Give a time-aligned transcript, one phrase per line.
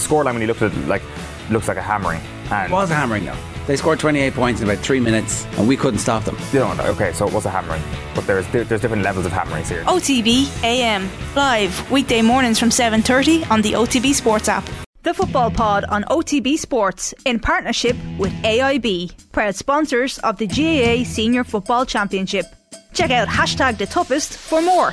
[0.00, 1.02] the scoreline when you looked at it, like
[1.50, 2.20] looks like a hammering.
[2.50, 3.36] And It was a hammering though.
[3.66, 6.36] They scored 28 points in about three minutes, and we couldn't stop them.
[6.52, 7.82] you know, okay, so it was a hammering,
[8.14, 9.84] but there's there's different levels of hammerings here.
[9.84, 14.68] OTB AM live weekday mornings from 7:30 on the OTB Sports app.
[15.02, 21.04] The Football Pod on OTB Sports in partnership with AIB, proud sponsors of the GAA
[21.04, 22.46] Senior Football Championship.
[22.92, 24.92] Check out hashtag the toughest for more.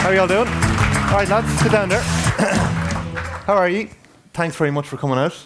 [0.00, 0.48] How are y'all doing?
[0.48, 2.00] All right, lads, sit down there.
[3.46, 3.88] How are you?
[4.32, 5.36] Thanks very much for coming out.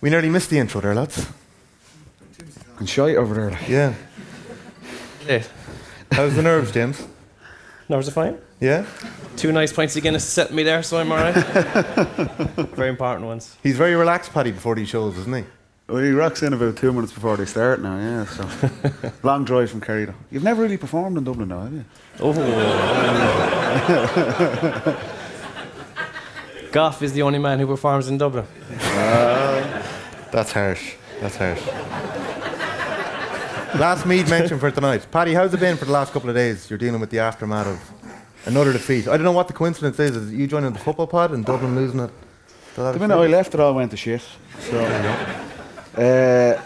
[0.00, 1.26] We nearly missed the intro there, lads.
[2.78, 3.50] And shy over there.
[3.50, 3.68] like.
[3.68, 3.94] Yeah.
[5.26, 5.42] Yeah.
[6.12, 7.06] How's the nerves, James?
[7.88, 8.38] Nerves are fine.
[8.60, 8.84] Yeah?
[9.36, 11.34] Two nice pints of Guinness set me there, so I'm alright.
[12.74, 13.56] Very important ones.
[13.62, 15.44] He's very relaxed, Paddy, before these shows, isn't he?
[15.88, 18.26] Well, he rocks in about two minutes before they start now, yeah.
[18.26, 18.48] So
[19.22, 20.14] long drive from Kerry though.
[20.32, 21.84] You've never really performed in Dublin though, have you?
[22.20, 22.32] Oh.
[26.72, 28.44] Goff is the only man who performs in Dublin.
[28.80, 29.82] Uh,
[30.32, 30.96] that's harsh.
[31.20, 31.64] That's harsh.
[33.78, 35.06] Last Mead mention for tonight.
[35.12, 36.68] Paddy, how's it been for the last couple of days?
[36.68, 37.78] You're dealing with the aftermath of
[38.46, 39.06] another defeat.
[39.06, 40.16] I don't know what the coincidence is.
[40.16, 42.10] Is it you joining the football pod and Dublin losing it?
[42.74, 44.22] The minute I left, it all went to shit.
[44.58, 44.82] So,
[45.96, 46.60] uh,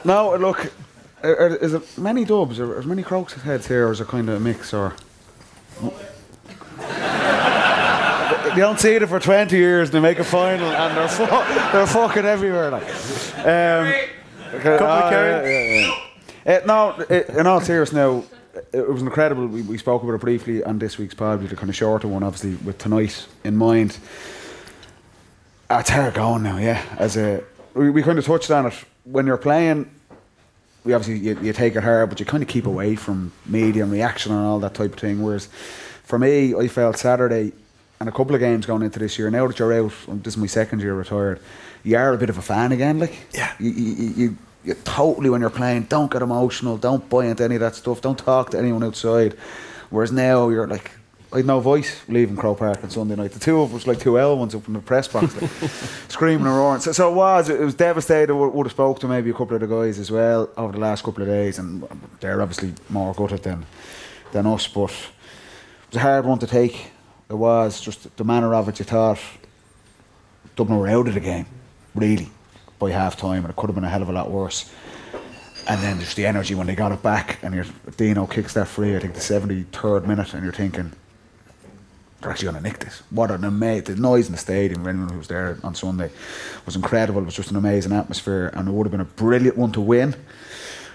[0.04, 0.72] no, look,
[1.22, 4.08] are, are- is it many dubs or as many Crokes heads here, or is it
[4.08, 4.72] kind of a mix?
[4.74, 4.94] Or
[8.54, 11.26] you don't see it for 20 years, they make a final and they're, fu-
[11.72, 12.70] they're fucking everywhere.
[12.70, 12.88] Like,
[13.46, 13.92] um,
[14.62, 15.80] Couple of Kerry.
[15.82, 15.94] yeah,
[16.46, 16.54] yeah.
[16.54, 18.24] Uh, no, i- in all seriousness now,
[18.72, 19.46] it was incredible.
[19.46, 22.22] We, we spoke about it briefly on this week's pod, the kind of shorter one,
[22.22, 23.98] obviously, with tonight in mind.
[25.70, 26.82] Ah, It's hard going now, yeah.
[26.98, 27.42] As a,
[27.74, 28.74] we, we kind of touched on it.
[29.04, 29.90] When you're playing,
[30.84, 33.82] we obviously you, you take it hard, but you kind of keep away from media
[33.82, 35.22] and reaction and all that type of thing.
[35.22, 35.46] Whereas
[36.04, 37.52] for me, I felt Saturday
[38.00, 39.30] and a couple of games going into this year.
[39.30, 41.40] Now that you're out, this is my second year retired.
[41.84, 43.52] You are a bit of a fan again, like Yeah.
[43.58, 45.82] You, you, you, you, you totally when you're playing.
[45.84, 46.76] Don't get emotional.
[46.76, 48.00] Don't buy into any of that stuff.
[48.00, 49.34] Don't talk to anyone outside.
[49.90, 50.92] Whereas now you're like.
[51.30, 53.32] I had no voice leaving Croke Park on Sunday night.
[53.32, 55.50] The two of us, like two L ones up in the press box, like,
[56.08, 56.80] screaming and roaring.
[56.80, 57.50] So, so it was.
[57.50, 58.38] It was devastating.
[58.38, 60.78] Would, would have spoke to maybe a couple of the guys as well over the
[60.78, 61.86] last couple of days, and
[62.20, 63.66] they're obviously more gutted than
[64.32, 64.66] than us.
[64.68, 66.92] But it was a hard one to take.
[67.28, 68.78] It was just the manner of it.
[68.78, 69.20] You thought
[70.56, 71.44] Dublin were out of the game,
[71.94, 72.30] really,
[72.78, 74.72] by half time, and it could have been a hell of a lot worse.
[75.68, 77.66] And then just the energy when they got it back, and your
[77.98, 78.96] Dino kicks that free.
[78.96, 80.94] I think the seventy third minute, and you're thinking
[82.20, 83.02] they're actually going to nick this.
[83.10, 84.86] What an amazing the noise in the stadium.
[84.86, 86.10] Anyone who was there on Sunday
[86.66, 87.22] was incredible.
[87.22, 89.80] It was just an amazing atmosphere, and it would have been a brilliant one to
[89.80, 90.16] win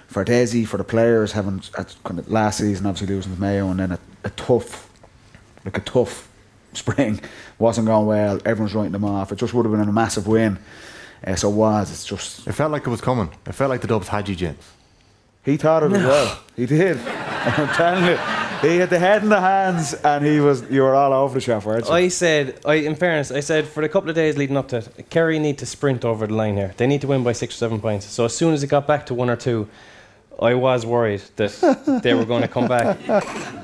[0.07, 3.69] for Desi, for the players having at kind of last season obviously losing to Mayo,
[3.69, 4.89] and then a, a tough,
[5.65, 6.29] like a tough
[6.73, 7.21] spring
[7.57, 8.39] wasn't going well.
[8.45, 9.31] Everyone's writing them off.
[9.31, 10.59] It just would have been a massive win.
[11.25, 11.89] Uh, so it was.
[11.89, 13.29] It's just It felt like it was coming.
[13.47, 14.57] It felt like the Dubs had you, James.
[15.45, 16.39] he thought it as well.
[16.57, 16.97] He did.
[17.07, 18.42] I'm telling you.
[18.63, 20.63] He had the head in the hands, and he was.
[20.71, 21.91] You were all over the shop, weren't you?
[21.93, 24.77] I said, I, in fairness, I said for the couple of days leading up to
[24.77, 26.73] it, Kerry need to sprint over the line here.
[26.77, 28.05] They need to win by six or seven points.
[28.05, 29.67] So as soon as it got back to one or two,
[30.41, 31.51] I was worried that
[32.03, 32.97] they were going to come back.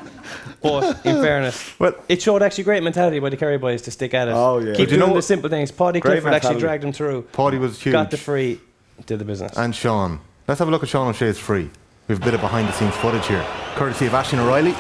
[0.62, 4.14] But in fairness, Well- it showed actually great mentality by the Kerry boys to stick
[4.14, 4.32] at it.
[4.36, 4.74] Oh, yeah.
[4.76, 5.72] Keep But you know doing the simple things.
[5.72, 7.22] Paddy Great Clifford actually dragged them through.
[7.32, 7.94] Paddy was huge.
[7.94, 8.60] Got the free,
[9.06, 9.58] did the business.
[9.58, 10.20] and Sean.
[10.50, 11.70] Let's have a look at Sean O'Shea's free.
[12.10, 13.46] We have a bit of behind the scenes footage here,
[13.80, 14.74] courtesy of Ashton O'Reilly.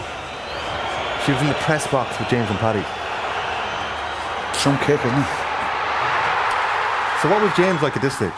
[1.26, 2.84] She was in the press box with James and Paddy.
[4.60, 5.28] Some kick, isn't it?
[7.22, 8.34] So what was James like at this stage?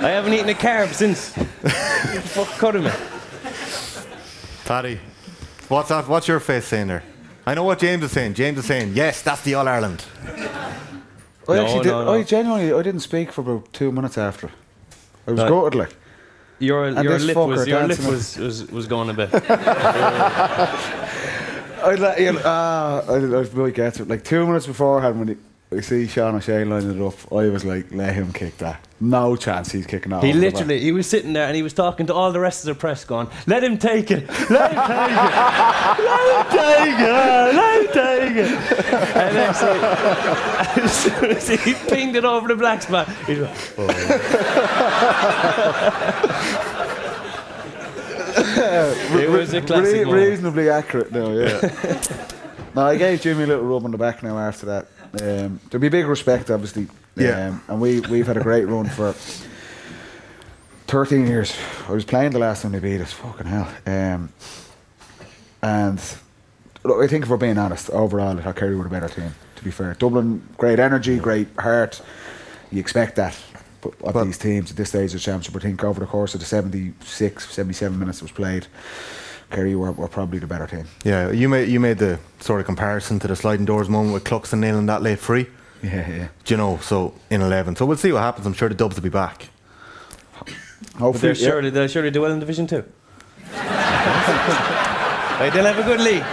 [0.00, 1.28] I haven't eaten a carb since.
[2.32, 2.90] fuck cutting me.
[4.64, 4.98] Paddy,
[5.68, 6.08] what's that?
[6.08, 7.04] What's your face saying there?
[7.46, 8.34] I know what James is saying.
[8.34, 10.04] James is saying, yes, that's the All Ireland.
[11.48, 11.90] I No, actually did.
[11.90, 12.12] no, no.
[12.12, 14.50] I genuinely, I didn't speak for about two minutes after.
[15.26, 15.94] I was gutted, like.
[16.58, 19.30] Your, And your lip was your lip was, was, was going a bit.
[21.84, 22.38] I'd let you.
[22.44, 24.06] Ah, I, I really get it.
[24.08, 25.36] Like two minutes beforehand, when he,
[25.72, 28.86] I see Sean O'Shea lining it up, I was like, let him kick that.
[29.00, 30.22] No chance he's kicking that.
[30.22, 32.74] He literally, he was sitting there and he was talking to all the rest of
[32.74, 35.18] the press, going, "Let him take it, let him take it,
[35.90, 39.72] let him take it, let him take it." And then so,
[40.82, 43.88] as soon as he pinged it over the black spot, he went, oh.
[48.34, 51.60] It was a classic Re- reasonably accurate now, yeah.
[52.74, 54.86] no, I gave Jimmy a little rub on the back now after that.
[55.20, 56.86] Um, there'll be big respect, obviously.
[57.16, 57.48] Yeah.
[57.48, 59.12] Um, and we, we've had a great run for
[60.86, 61.54] 13 years.
[61.88, 63.12] I was playing the last time they beat us.
[63.12, 63.68] Fucking hell.
[63.86, 64.32] Um,
[65.62, 66.00] and
[66.84, 69.34] look, I think if we're being honest, overall, I thought Kerry were a better team,
[69.56, 69.94] to be fair.
[69.94, 72.00] Dublin, great energy, great heart.
[72.70, 73.38] You expect that.
[73.80, 76.06] But of Well- these teams at this stage of the championship, I think over the
[76.06, 78.66] course of the 76, 77 minutes that was played,
[79.52, 80.86] Kerry were, were probably the better team.
[81.04, 84.24] Yeah, you made you made the sort of comparison to the sliding doors moment with
[84.24, 85.46] Cluxton nailing that late free.
[85.82, 86.28] Yeah, yeah.
[86.44, 86.78] Do you know?
[86.78, 88.46] So in eleven, so we'll see what happens.
[88.46, 89.48] I'm sure the Dubs will be back.
[90.98, 91.48] Hopefully, they're yeah.
[91.48, 92.84] surely they'll surely do well in Division Two.
[93.52, 93.60] they'll
[95.70, 96.24] have a good league.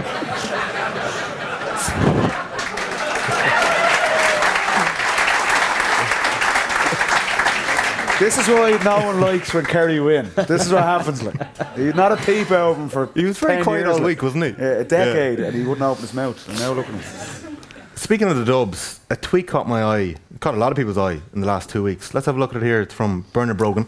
[8.30, 10.30] This is why no one likes when Kerry win.
[10.36, 11.24] This is what happens.
[11.24, 13.20] Like he's not a peep over for.
[13.20, 14.50] He was very quiet all week, wasn't he?
[14.52, 16.48] Yeah, a decade, and he wouldn't open his mouth.
[16.48, 17.58] And now look at him.
[17.96, 20.16] Speaking of the Dubs, a tweet caught my eye.
[20.32, 22.14] It caught a lot of people's eye in the last two weeks.
[22.14, 22.82] Let's have a look at it here.
[22.82, 23.88] It's from Bernard Brogan.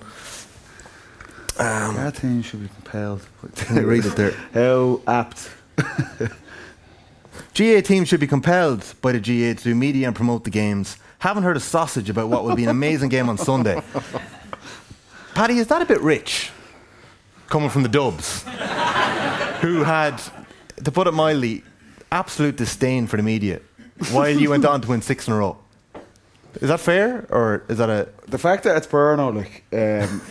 [1.60, 3.24] Um, that team should be compelled.
[3.58, 4.32] Can you read it there?
[4.56, 5.52] How apt.
[7.54, 10.98] GAA teams should be compelled by the GAA to do media and promote the games.
[11.22, 13.80] Haven't heard a sausage about what will be an amazing game on Sunday.
[15.36, 16.50] Paddy, is that a bit rich?
[17.48, 18.42] Coming from the Dubs,
[19.62, 20.20] who had,
[20.84, 21.64] to put it mildly,
[22.12, 23.62] absolute disdain for the media,
[24.12, 25.60] while you went on to win six in a row.
[26.56, 28.10] Is that fair, or is that a?
[28.28, 30.22] The fact that it's Burno, like, um,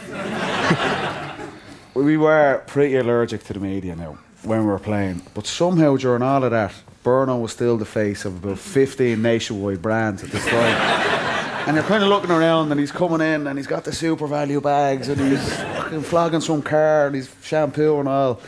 [2.04, 6.22] we were pretty allergic to the media now when we were playing, but somehow during
[6.22, 6.74] all of that,
[7.04, 11.66] Burno was still the face of about 15 nationwide brands at this time.
[11.66, 14.26] and you're kind of looking around, and he's coming in, and he's got the super
[14.26, 18.40] value bags, and he's fucking flogging some car, and he's shampoo and all.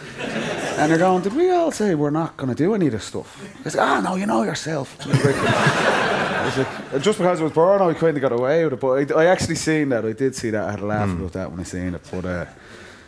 [0.76, 3.04] And they're going, did we all say we're not going to do any of this
[3.04, 3.43] stuff?
[3.62, 4.98] He's like, ah, no, you know yourself.
[5.06, 8.81] Like, just because it was Burno, he kind of got away with it.
[8.81, 10.05] But I, I actually seen that.
[10.05, 10.69] I did see that.
[10.69, 12.02] I had a laugh about that when I seen it.
[12.10, 12.46] But uh,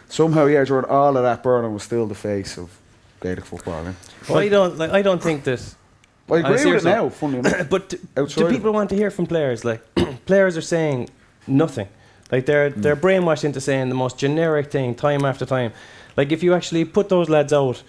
[0.09, 2.71] somehow, yeah, during all of that, Burno was still the face of
[3.25, 3.87] Gaelic football.
[3.87, 3.93] Eh?
[4.29, 4.91] Well, I don't like.
[4.91, 5.63] I don't think that.
[6.31, 7.69] I agree with it now, funnily enough.
[7.75, 9.65] but do, do people want to hear from players?
[9.65, 9.81] Like
[10.27, 11.09] players are saying
[11.47, 11.89] nothing.
[12.33, 12.81] Like they're Hmm.
[12.83, 15.73] they're brainwashed into saying the most generic thing time after time.
[16.19, 17.83] Like if you actually put those lads out,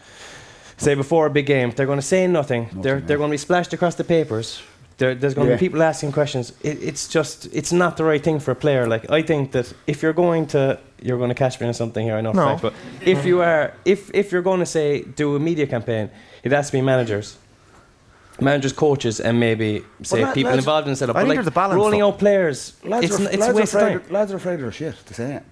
[0.77, 2.69] say before a big game, they're going to say nothing.
[2.83, 4.61] they're they're going to be splashed across the papers.
[4.97, 5.57] There, there's going to Yeah.
[5.59, 6.53] be people asking questions.
[6.63, 8.87] It, it's just it's not the right thing for a player.
[8.87, 12.05] Like I think that if you're going to you're going to catch me on something
[12.05, 12.47] here, I know for No.
[12.47, 12.73] a fact, but
[13.05, 16.09] if you are if if you're going to say do a media campaign,
[16.43, 17.37] it has to be managers
[18.41, 21.15] managers, coaches, and maybe say lad- people lads- involved in the setup.
[21.15, 22.07] I But think like there's a balance, rolling though.
[22.09, 24.01] out players, Lads, it's, are, it's lads, a are waste of afraid time.
[24.05, 25.43] of, lads are afraid of their shit to say it.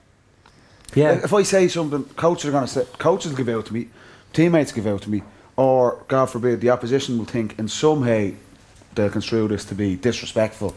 [0.94, 3.74] Yeah, Like, if I say something, coaches are going to say, coaches give out to
[3.74, 3.88] me,
[4.34, 5.24] teammates give out to me,
[5.56, 8.36] or God forbid, the opposition will think in some way
[8.96, 10.76] they'll construe this to be disrespectful,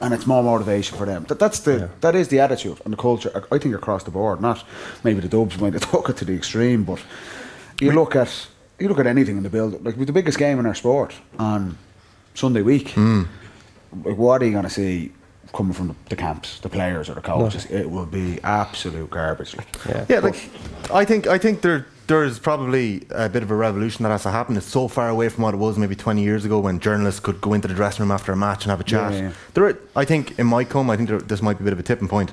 [0.00, 1.24] and it's more motivation for them.
[1.24, 3.30] That, that's the that is the attitude and the culture.
[3.34, 4.64] I I think across the board, not
[5.04, 7.00] maybe the Dubs might have took it to the extreme, but
[7.80, 8.48] you look at
[8.78, 9.84] you look at anything in the build.
[9.84, 11.78] Like with the biggest game in our sport on
[12.34, 13.26] Sunday week, mm.
[14.04, 15.12] like what are you going to see?
[15.52, 19.54] Coming from the, the camps, the players or the coaches, it will be absolute garbage.
[19.54, 19.66] Like.
[19.86, 20.06] yeah.
[20.08, 20.50] Yeah, like
[20.90, 21.84] I think I think there
[22.20, 24.56] there's probably a bit of a revolution that has to happen.
[24.56, 27.40] It's so far away from what it was maybe 20 years ago when journalists could
[27.40, 29.12] go into the dressing room after a match and have a chat.
[29.12, 29.32] Yeah, yeah.
[29.54, 30.90] There, are- I think in my come.
[30.90, 32.32] I think there, this might be a bit of a tipping point.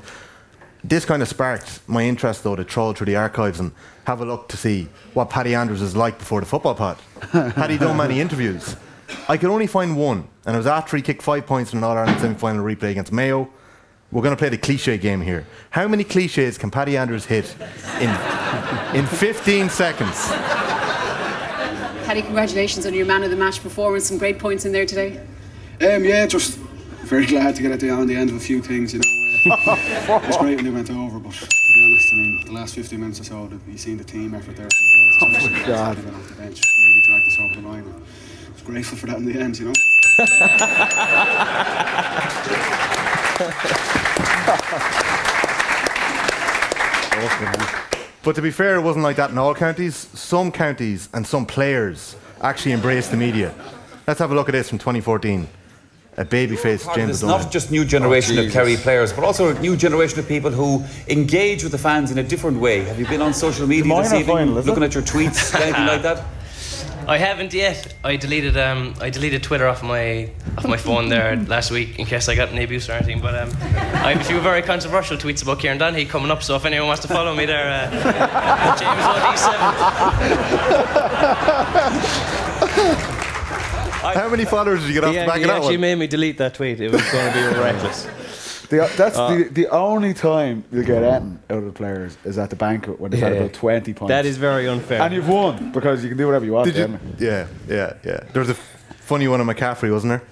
[0.83, 3.71] This kind of sparked my interest though to troll through the archives and
[4.05, 6.97] have a look to see what Paddy Andrews is like before the football pod.
[7.31, 8.75] Had he done many interviews?
[9.27, 11.83] I could only find one, and it was after he kicked five points in an
[11.83, 13.49] All Ireland semi final replay against Mayo.
[14.11, 15.45] We're going to play the cliche game here.
[15.69, 17.55] How many cliches can Paddy Andrews hit
[18.01, 18.09] in,
[18.95, 20.27] in 15 seconds?
[22.05, 24.07] Paddy, congratulations on your man of the match performance.
[24.07, 25.17] Some great points in there today.
[25.81, 26.57] Um, yeah, just
[27.05, 29.53] very glad to get at the, on the end of a few things, you know.
[29.53, 32.73] Uh, it's great when they went over, but to be honest, I mean, the last
[32.73, 34.69] 50 minutes or so, the, you seen the team effort there.
[35.19, 35.95] From the boys, especially God.
[35.97, 37.83] Paddy off the bench, really dragged us over the line.
[37.83, 39.73] And I was grateful for that in the end, you know.
[48.21, 49.95] But to be fair, it wasn't like that in all counties.
[49.95, 53.53] Some counties and some players actually embraced the media.
[54.07, 55.47] Let's have a look at this from 2014.
[56.17, 59.55] A babyface part of James this, not just new generation of Kerry players, but also
[59.55, 62.81] a new generation of people who engage with the fans in a different way.
[62.81, 64.87] Have you been on social media this evening, final, looking it?
[64.87, 66.25] at your tweets, anything like that?
[67.09, 67.95] I haven't yet.
[68.03, 72.05] I deleted um I deleted Twitter off my off my phone there last week in
[72.05, 73.19] case I got any abuse or anything.
[73.19, 73.49] But um,
[74.05, 76.43] I have a few very controversial tweets about Kieran Donaghy coming up.
[76.43, 77.89] So if anyone wants to follow me there, uh,
[78.79, 79.49] James OD7.
[84.13, 85.61] How many followers did you get off He, the back he of that one?
[85.61, 86.79] He actually made me delete that tweet.
[86.79, 88.07] It was going to be reckless.
[88.69, 92.37] The, that's Uh, the, the only time you get anything out of the players is
[92.37, 94.09] at the banquet when they've had about 20 points.
[94.09, 95.01] That is very unfair.
[95.01, 96.71] And you've won because you can do whatever you want.
[96.71, 96.99] Did you?
[97.17, 98.19] Yeah, yeah, yeah.
[98.31, 100.23] There was a funny one on McCaffrey, wasn't there?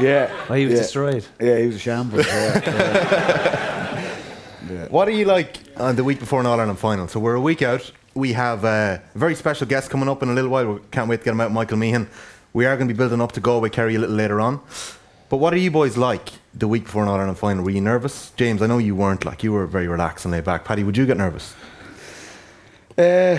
[0.00, 0.44] Yeah.
[0.50, 0.80] Oh, he was yeah.
[0.80, 1.24] destroyed.
[1.40, 2.26] Yeah, he was a shambles.
[2.26, 3.62] Yeah.
[4.90, 7.06] What are you like on the week before an All Ireland final?
[7.08, 7.90] So we're a week out.
[8.14, 10.74] We have uh, a very special guest coming up in a little while.
[10.74, 12.08] We can't wait to get him out, Michael Meehan.
[12.52, 14.60] We are going to be building up to Galway Kerry a little later on.
[15.28, 17.64] But what are you boys like the week before an All Ireland final?
[17.64, 18.30] Were you nervous?
[18.36, 19.24] James, I know you weren't.
[19.24, 20.64] Like you were very relaxed and laid back.
[20.64, 21.54] Paddy, would you get nervous?
[22.96, 23.38] Uh,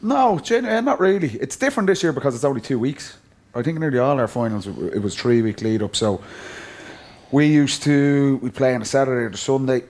[0.00, 1.30] no, gen- uh, not really.
[1.40, 3.16] It's different this year because it's only two weeks.
[3.54, 5.96] I think nearly all our finals it was three week lead up.
[5.96, 6.22] So
[7.32, 9.82] we used to we play on a Saturday or the Sunday,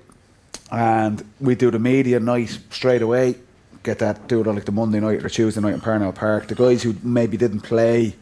[0.73, 3.37] and we do the media night straight away.
[3.83, 6.49] Get that do it on like the Monday night or Tuesday night in Parnell Park.
[6.49, 8.15] The guys who maybe didn't play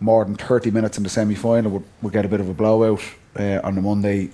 [0.00, 2.54] more than thirty minutes in the semi final would, would get a bit of a
[2.54, 3.02] blowout
[3.38, 4.30] uh, on the Monday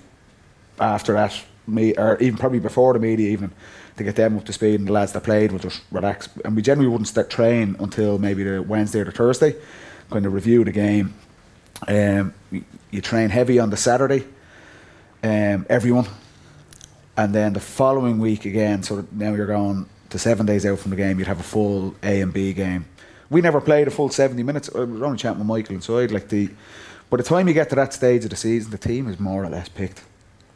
[0.79, 3.51] after that, me or even probably before the media even
[3.97, 6.27] to get them up to speed and the lads that played would just relax.
[6.43, 9.55] And we generally wouldn't start train until maybe the Wednesday or the Thursday,
[10.09, 11.13] kind of review the game.
[11.87, 14.25] Um, you, you train heavy on the Saturday,
[15.21, 16.07] um, everyone,
[17.17, 18.83] and then the following week again.
[18.83, 21.19] So now you're going to seven days out from the game.
[21.19, 22.85] You'd have a full A and B game.
[23.33, 24.69] We never played a full seventy minutes.
[24.73, 26.11] I was only chatting with Michael inside.
[26.11, 26.51] Like the,
[27.09, 29.43] by the time you get to that stage of the season, the team is more
[29.43, 30.03] or less picked.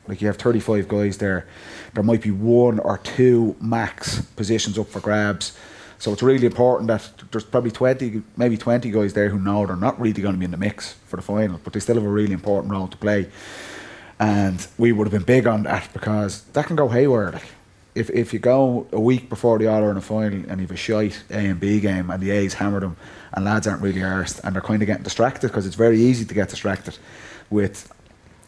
[0.08, 1.48] Like you have 35 guys there.
[1.96, 5.58] There might be one or two max positions up for grabs.
[5.98, 9.76] So it's really important that there's probably 20, maybe 20 guys there who know they're
[9.76, 12.06] not really going to be in the mix for the final, but they still have
[12.06, 13.28] a really important role to play.
[14.20, 17.32] And we would have been big on that because that can go haywire.
[17.32, 17.48] Like
[17.98, 21.24] if, if you go a week before the All Ireland final and you've a shite
[21.30, 22.96] A and B game and the A's hammer them
[23.34, 26.26] and lads aren't really arsed and they're kind of getting distracted because it's very easy
[26.26, 26.98] to get distracted
[27.50, 27.92] with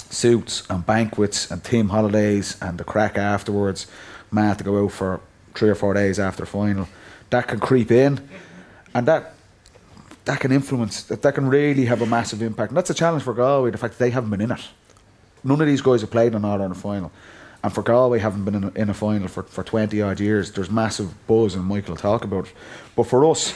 [0.09, 3.87] suits and banquets and team holidays and the crack afterwards,
[4.31, 5.21] mad to go out for
[5.55, 6.87] three or four days after final.
[7.29, 8.27] That can creep in,
[8.93, 9.33] and that
[10.25, 11.03] that can influence.
[11.03, 12.71] That, that can really have a massive impact.
[12.71, 13.71] And that's a challenge for Galway.
[13.71, 14.67] The fact that they haven't been in it.
[15.43, 17.11] None of these guys have played an All Ireland final,
[17.63, 20.51] and for Galway haven't been in a, in a final for for twenty odd years.
[20.51, 22.53] There's massive buzz, and Michael will talk about it.
[22.95, 23.53] But for us,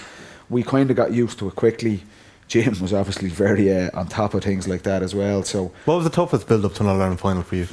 [0.50, 2.04] we kind of got used to it quickly.
[2.48, 5.44] Jim was obviously very uh, on top of things like that as well.
[5.44, 7.68] So What was the toughest build up to an All Ireland final for you?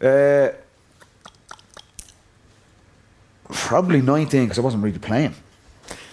[0.00, 0.48] Uh,
[3.50, 5.34] probably 19 because I wasn't really playing.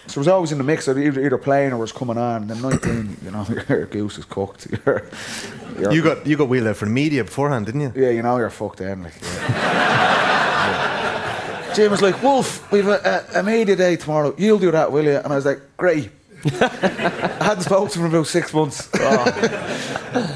[0.08, 0.88] So I was always in the mix.
[0.88, 2.42] Either, either playing or was coming on.
[2.44, 4.68] And then 19, you know, your goose is cooked.
[4.86, 5.04] You're,
[5.80, 7.94] you're- You got you got wheeled out for the media beforehand, didn't you?
[7.96, 9.04] yeah, you know, you're fucked then.
[9.04, 10.22] Like, yeah.
[11.68, 11.74] Yeah.
[11.76, 14.36] Jim was like, Wolf, we've a, a, a media day tomorrow.
[14.38, 15.18] You'll do that, will you?
[15.18, 16.12] And I was like, great.
[16.44, 16.50] I
[17.42, 18.90] hadn't spoken to him in about six months.
[18.96, 19.24] Oh.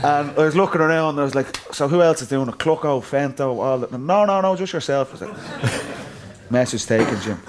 [0.03, 2.55] and I was looking around and I was like, so who else is doing it?
[2.57, 3.91] Clucko, Fento, all that.
[3.91, 5.09] No, no, no, just yourself.
[5.09, 6.04] I was like,
[6.49, 7.39] message taken, Jim.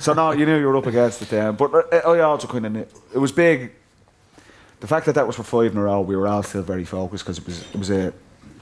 [0.00, 1.54] So no, you knew you were up against it then.
[1.54, 3.72] But uh, I also kind of knew, it was big.
[4.80, 6.84] The fact that that was for five in a row, we were all still very
[6.84, 8.12] focused because it was, it was a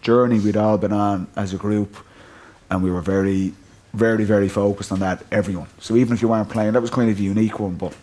[0.02, 1.96] journey we'd all been on as a group
[2.70, 3.54] and we were very,
[3.92, 5.68] very, very focused on that, everyone.
[5.78, 7.94] So even if you weren't playing, that was kind of a unique one, but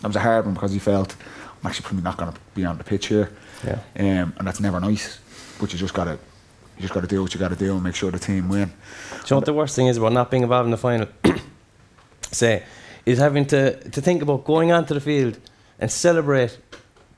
[0.00, 1.16] that was a hard one because you felt,
[1.60, 3.32] I'm actually probably not going to be on the pitch here.
[3.64, 3.78] Yeah.
[3.98, 5.18] Um, and that's never nice.
[5.58, 6.18] But you just got to
[6.82, 8.48] you just got to do what you got to do and make sure the team
[8.48, 8.68] win.
[8.68, 8.72] Do
[9.14, 11.06] you know what the worst thing is about not being involved in the final?
[12.32, 12.64] Say,
[13.06, 15.38] is having to, to think about going onto the field
[15.78, 16.58] and celebrate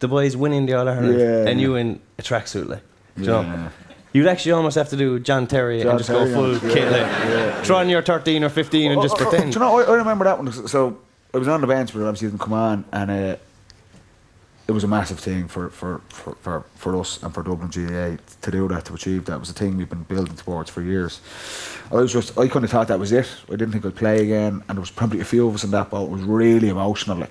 [0.00, 1.48] the boys winning the All Ireland Yeah.
[1.50, 2.82] and you in a tracksuit, like.
[3.16, 3.70] Do you know?
[4.12, 6.56] You'd actually almost have to do John Terry John and just Terry go full on
[6.56, 7.68] it, kit, yeah, like.
[7.68, 9.52] yeah, on your 13 or 15 and just Oh, oh, oh, pretend.
[9.52, 10.52] Do you know, I, I remember that one.
[10.68, 10.98] So
[11.32, 13.36] I was on the bench, but obviously didn't come on, and uh,
[14.66, 18.22] it was a massive thing for, for, for, for, for us and for Dublin GAA
[18.40, 19.34] to do that, to achieve that.
[19.34, 21.20] It was a thing we've been building towards for years.
[21.90, 23.28] I was just, I kind of thought that was it.
[23.48, 25.70] I didn't think I'd play again, and there was probably a few of us in
[25.72, 26.06] that boat.
[26.06, 27.30] It was really emotional, like.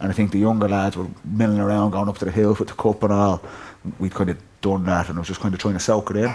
[0.00, 2.68] And I think the younger lads were milling around, going up to the hill with
[2.68, 3.42] the cup and all.
[3.98, 6.18] We'd kind of done that, and I was just kind of trying to soak it
[6.18, 6.34] in.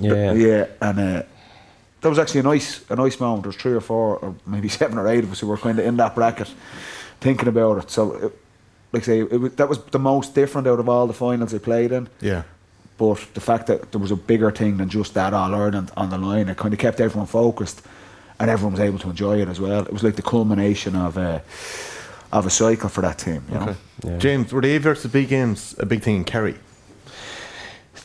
[0.00, 0.32] Yeah.
[0.32, 1.22] yeah, and uh,
[2.00, 3.42] that was actually a nice, a nice moment.
[3.42, 5.78] There was three or four, or maybe seven or eight of us who were kind
[5.78, 6.48] of in that bracket,
[7.20, 7.90] thinking about it.
[7.90, 8.38] So, it,
[8.92, 11.52] like I say, it was, that was the most different out of all the finals
[11.54, 12.08] I played in.
[12.20, 12.42] Yeah.
[12.98, 16.08] But the fact that there was a bigger thing than just that All Ireland on
[16.10, 17.82] the line, it kind of kept everyone focused,
[18.40, 19.84] and everyone was able to enjoy it as well.
[19.84, 21.42] It was like the culmination of a
[22.32, 23.42] of a cycle for that team.
[23.48, 23.76] You know?
[24.04, 24.18] Yeah.
[24.18, 26.56] James, were the A versus B games a big thing in Kerry?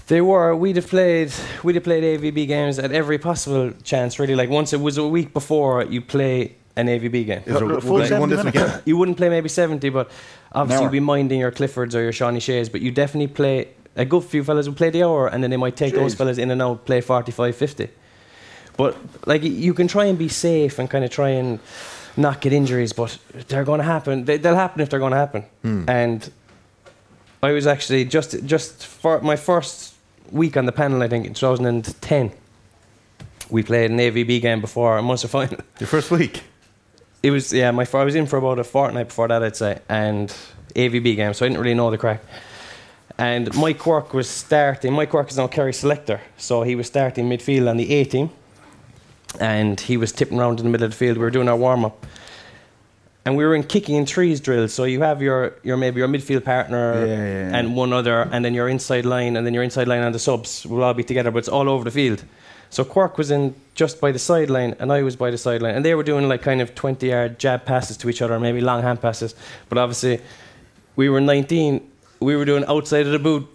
[0.08, 0.54] They were.
[0.56, 1.32] We'd have played.
[1.64, 4.20] We'd have played AVB games at every possible chance.
[4.20, 7.44] Really, like once it was a week before you play uh, an AVB game.
[7.46, 8.62] Is there- Full would you won 70 this minutes.
[8.64, 8.82] weekend?
[8.86, 10.12] You wouldn't play maybe 70, but
[10.52, 13.70] obviously you'd be minding your Cliffords or your Shawnee Shays, but you definitely play.
[13.98, 16.38] A good few fellas will play the hour, and then they might take those fellas
[16.38, 17.90] in and out, play 45, 50.
[18.78, 21.60] But like you can try and be safe and kind of try and
[22.16, 23.18] not get injuries, but
[23.48, 24.26] they're going to happen.
[24.26, 25.44] They, they'll happen if they're going to happen.
[25.62, 25.90] Hmm.
[25.90, 26.32] And
[27.44, 29.96] I was actually just just for my first
[30.32, 32.32] week on the panel, I think in 2010.
[33.50, 35.60] We played an AVB game before a Munster final.
[35.80, 36.44] Your first week.
[37.24, 37.72] It was yeah.
[37.72, 40.36] My I was in for about a fortnight before that, I'd say, and
[40.76, 42.22] AVB game, so I didn't really know the crack.
[43.18, 44.94] And Mike Quirke was starting.
[44.94, 48.32] Mike Quirke is now Kerry selector, so he was starting midfield on the A team,
[49.40, 51.18] and he was tipping around in the middle of the field.
[51.18, 52.06] We were doing our warm up,
[53.26, 54.74] and we were in kicking in trees drills.
[54.74, 57.58] So you have your your maybe your midfield partner Yeah, yeah, yeah.
[57.58, 60.20] and one other, and then your inside line, and then your inside line and the
[60.20, 62.24] subs will all be together, but it's all over the field.
[62.72, 65.84] So Quirke was in just by the sideline, and I was by the sideline, and
[65.86, 68.82] they were doing like kind of 20 yard jab passes to each other, maybe long
[68.82, 69.36] hand passes.
[69.68, 70.22] But obviously,
[70.96, 71.86] we were 19,
[72.22, 73.48] we were doing outside of the boot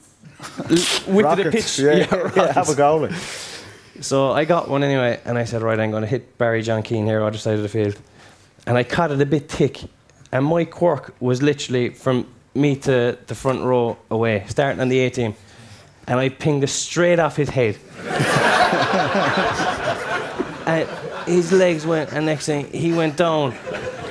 [1.09, 1.79] with the pitch.
[1.79, 2.55] Yeah, yeah, rockets.
[2.55, 2.97] have a go.
[2.99, 3.13] Like.
[4.01, 6.83] So I got one anyway, and I said, right, I'm going to hit Barry John
[6.83, 7.99] Keane here, other side of the field.
[8.67, 9.83] And I caught it a bit thick,
[10.31, 14.99] and Mike Quirke was literally from me to the front row away, starting on the
[15.01, 15.35] A team.
[16.07, 17.79] And I pinged it straight off his head.
[20.67, 20.89] and
[21.27, 23.55] his legs went, and next thing, he went down.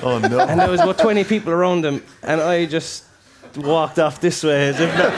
[0.01, 0.39] Oh no.
[0.39, 3.05] And there was about 20 people around him, and I just
[3.55, 5.09] walked off this way as if no-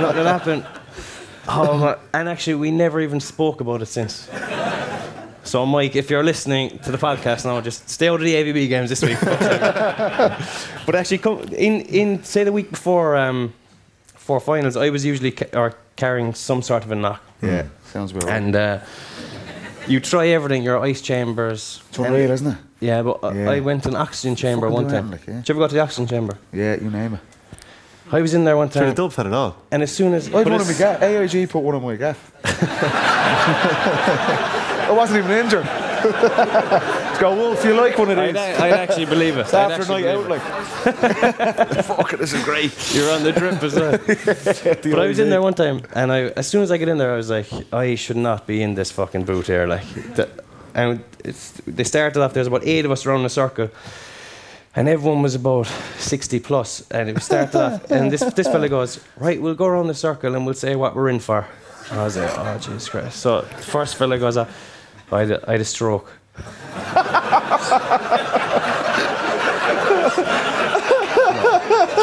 [0.00, 0.66] nothing happened.
[1.48, 1.96] Oh, my.
[2.12, 4.28] And actually, we never even spoke about it since.
[5.42, 8.68] So, Mike, if you're listening to the podcast now, just stay out of the AVB
[8.68, 9.18] games this week.
[9.22, 13.52] but actually, come, in, in say the week before um,
[14.14, 17.22] for finals, I was usually ca- or carrying some sort of a knock.
[17.42, 18.36] Yeah, sounds about right.
[18.42, 18.78] And uh,
[19.86, 21.82] you try everything, your ice chambers.
[21.90, 22.58] It's unreal, isn't it?
[22.80, 23.50] Yeah, but I- Yeah.
[23.56, 25.10] I went to an oxygen chamber Fucking one time.
[25.10, 25.34] like, yeah.
[25.34, 26.34] Did you ever go to the oxygen chamber?
[26.52, 27.20] Yeah, you name it.
[28.12, 29.54] I was in there one Sure, the time, dubs had it all.
[29.70, 31.02] and as soon as I but had one of my gaff.
[31.02, 32.18] AIG put one on my gaff.
[34.90, 35.66] I wasn't even injured.
[37.20, 37.64] Let's go, Wolf.
[37.66, 38.36] You like one of I'd, these?
[38.36, 39.40] I'd actually believe it.
[39.50, 40.40] It's I'd after a night out, like.
[41.84, 42.72] Fuck it, this is great.
[42.94, 43.98] You're on the drip as well.
[44.94, 46.96] but I was in there one time, and I, as soon as I get in
[46.96, 49.66] there, I was like, I should not be in this fucking boot here.
[49.66, 50.30] Like, the,
[50.74, 52.32] and it's, they started off.
[52.32, 53.68] There's about eight of us around the circle.
[54.74, 55.66] And everyone was about
[55.98, 57.90] 60 plus, and it started off.
[57.90, 60.94] And this this fella goes, right, we'll go around the circle and we'll say what
[60.94, 61.44] we're in for.
[61.90, 63.18] I was like, oh Jesus Christ!
[63.18, 64.48] So first fella goes, uh,
[65.12, 66.19] I had a, I had a stroke.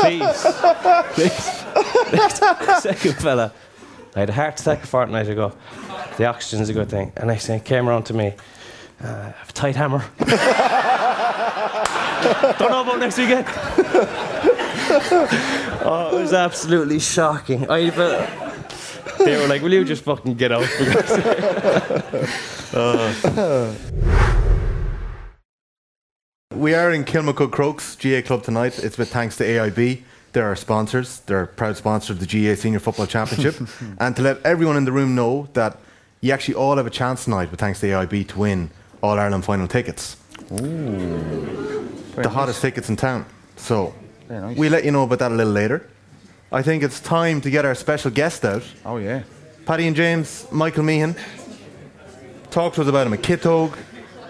[0.01, 0.45] Please,
[1.13, 1.33] please.
[2.81, 3.51] Second fella,
[4.15, 5.53] I had a heart attack a fortnight ago.
[6.17, 7.11] The oxygen's a good thing.
[7.15, 8.33] And next thing, came around to me.
[9.03, 10.03] Uh, I have a tight hammer.
[12.57, 13.45] Don't know about next weekend.
[15.85, 17.69] oh, it was absolutely shocking.
[17.69, 18.46] I felt,
[19.19, 20.67] they were like, "Will you just fucking get out?"
[22.73, 23.73] Uh.
[26.53, 28.77] We are in Kilmacud Crokes GAA Club tonight.
[28.83, 30.01] It's with thanks to AIB.
[30.33, 31.19] They're our sponsors.
[31.21, 33.55] They're a proud sponsor of the GAA Senior Football Championship.
[33.99, 35.77] and to let everyone in the room know that
[36.21, 38.69] you actually all have a chance tonight with thanks to AIB to win
[39.01, 40.17] All Ireland final tickets.
[40.51, 41.87] Ooh.
[42.15, 43.25] the hottest tickets in town.
[43.55, 43.93] So
[44.29, 44.57] nice.
[44.57, 45.89] we'll let you know about that a little later.
[46.51, 48.63] I think it's time to get our special guest out.
[48.85, 49.23] Oh, yeah.
[49.65, 51.15] Paddy and James, Michael Meehan.
[52.51, 53.13] Talk to us about him.
[53.13, 53.77] A Kitog,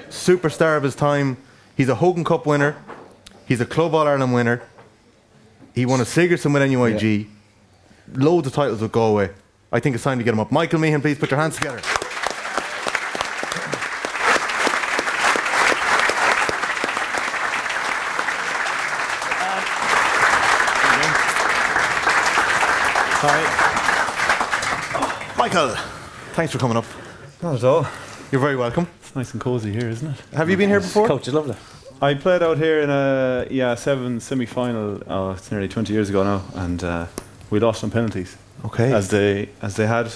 [0.10, 1.38] superstar of his time.
[1.76, 2.76] He's a Hogan Cup winner.
[3.48, 4.64] He's a Club All Ireland winner.
[5.76, 7.28] He won a Sigerson with NUIG.
[8.14, 9.30] Loads of titles with Galway.
[9.72, 10.52] I think it's time to get him up.
[10.52, 11.82] Michael Meehan, please put your hands together.
[25.38, 25.76] Michael,
[26.34, 26.86] thanks for coming up.
[27.42, 27.88] Not at all.
[28.32, 28.88] You're very welcome.
[29.02, 30.20] It's nice and cozy here, isn't it?
[30.36, 31.08] Have you been here before?
[31.08, 31.56] Coach is lovely.
[32.02, 35.02] I played out here in a yeah seven semi-final.
[35.08, 37.08] Oh, it's nearly 20 years ago now, and uh,
[37.50, 38.38] we lost on penalties.
[38.66, 38.92] Okay.
[38.94, 40.12] As they as they had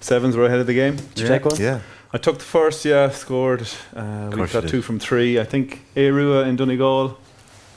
[0.00, 0.96] sevens were ahead of the game.
[0.96, 1.56] Did you take one?
[1.60, 1.80] Yeah.
[2.12, 3.66] I took the first, yeah, scored.
[3.96, 5.40] Uh, we course got two from three.
[5.40, 7.18] I think Arua in Donegal,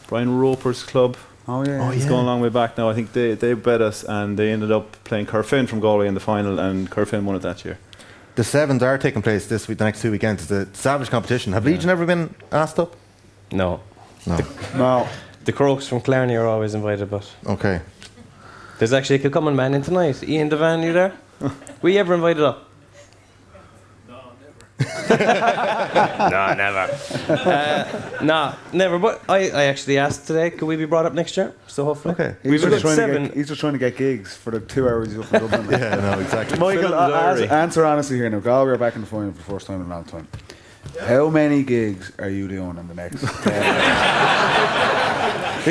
[0.07, 1.15] Brian Roper's club.
[1.47, 1.91] Oh, oh, yeah.
[1.91, 2.89] It's going a long way back now.
[2.89, 6.13] I think they, they bet us and they ended up playing Corofin from Galway in
[6.15, 7.77] the final, and Corofin won it that year.
[8.35, 10.43] The sevens are taking place this week, the next two weekends.
[10.43, 11.53] It's a savage competition.
[11.53, 12.95] Have Legion ever been asked up?
[13.51, 13.79] No.
[14.25, 14.39] No.
[14.75, 15.07] No.
[15.45, 17.79] The Crokes from Killarney are always invited, but Okay.
[18.79, 20.23] there's actually a Kilcummin man in tonight.
[20.27, 21.13] Ian Devan, you there?
[21.81, 22.67] Were you ever invited up?
[24.79, 26.29] No, never.
[26.29, 26.97] no, never.
[27.29, 28.99] Uh, nah, never.
[28.99, 31.53] But I, I actually asked today, could we be brought up next year?
[31.67, 32.13] So hopefully.
[32.15, 32.35] Okay.
[32.43, 33.23] He's We've just, got trying to seven.
[33.27, 35.69] get, he's just trying to get gigs for the two hours he's up in Dublin.
[35.79, 36.59] Yeah, no, exactly.
[36.59, 38.39] Michael, Fill in the uh, answer, answer honestly here now.
[38.39, 40.27] we're back in the phone for the first time in a long time.
[41.01, 43.53] How many gigs are you doing in the next 10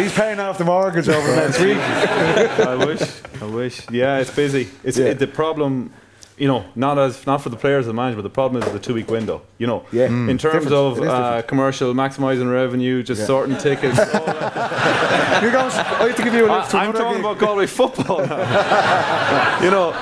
[0.03, 1.77] He's paying off the mortgage over the next week.
[1.79, 3.01] I wish.
[3.41, 3.89] I wish.
[3.91, 4.69] Yeah, it's busy.
[4.83, 5.07] It's Yeah.
[5.07, 5.93] it, the problem.
[6.37, 8.25] You know, not as not for the players and the management.
[8.25, 9.43] The problem is the two-week window.
[9.59, 10.07] You know, Yeah.
[10.07, 10.73] in terms Different.
[10.73, 13.27] of uh, commercial, maximising revenue, just Yeah.
[13.27, 13.97] sorting tickets.
[15.43, 17.21] You're going, I have to give you a lift to I, I'm talking gig.
[17.25, 19.61] about Galway football now.
[19.65, 19.93] you know,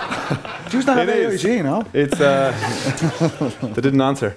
[0.71, 1.45] Just not have It is.
[1.45, 1.85] AIG, no?
[1.93, 2.53] it's uh,
[3.75, 4.35] they didn't answer.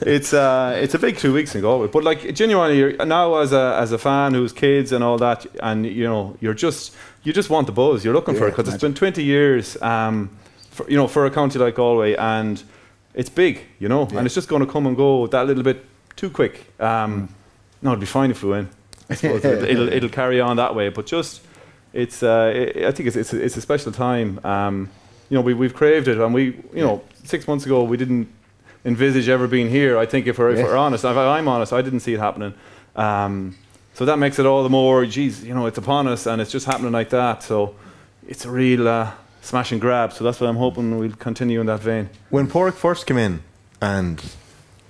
[0.00, 3.52] it's uh, it's a big two weeks in Galway, but like genuinely, you're, now as
[3.52, 7.32] a as a fan who's kids and all that, and you know, you're just you
[7.34, 8.04] just want the buzz.
[8.04, 10.30] You're looking for it because it's been 20 years, um,
[10.74, 12.62] for, you know, for a county like Galway, and
[13.14, 14.18] it's big, you know, Yeah.
[14.18, 15.84] and it's just going to come and go that little bit
[16.16, 16.66] too quick.
[16.80, 17.28] Um,
[17.80, 18.68] no, it'd be fine if we win.
[19.08, 21.42] I suppose it'll, it'll it'll carry on that way, but just
[21.92, 24.40] it's uh, i I think it's it's a, it's a special time.
[24.44, 24.88] Um,
[25.30, 28.28] you know, we we've craved it, and we you know six months ago we didn't
[28.84, 29.96] envisage ever being here.
[29.98, 32.54] I think if we're, if we're honest, if I'm honest, I didn't see it happening.
[32.96, 33.56] Um,
[33.94, 36.50] so that makes it all the more, geez, you know, it's upon us, and it's
[36.50, 37.42] just happening like that.
[37.42, 37.76] So
[38.28, 39.10] it's a real uh,
[39.44, 40.12] smash and grab.
[40.12, 42.08] So that's what I'm hoping we'll continue in that vein.
[42.30, 43.42] When Pádraic first came in
[43.80, 44.22] and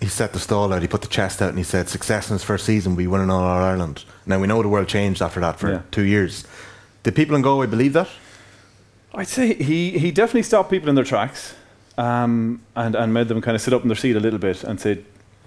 [0.01, 2.35] he set the stall out, he put the chest out and he said, success in
[2.35, 4.05] his first season, we won in All Ireland.
[4.27, 5.83] Now we know the world changed after that for Yeah.
[5.91, 6.45] two years.
[7.03, 8.09] Did people in Galway believe that?
[9.15, 11.55] I'd say he, he definitely stopped people in their tracks
[11.97, 14.65] um, and, and made them kind of sit up in their seat a little bit
[14.65, 14.99] and say,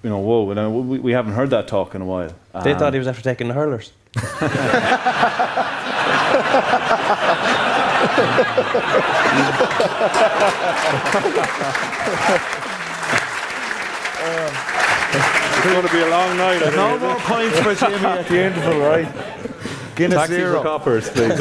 [0.04, 2.32] you know, whoa, you know, we, we haven't heard that talk in a while.
[2.64, 3.92] They Um, thought he was after taking the hurlers.
[15.50, 16.60] it's going to be a long night.
[16.76, 19.08] No more isn't points for Jimmy at the interval, right?
[19.96, 20.62] Guinness Taxi zero.
[20.62, 21.38] coppers, please.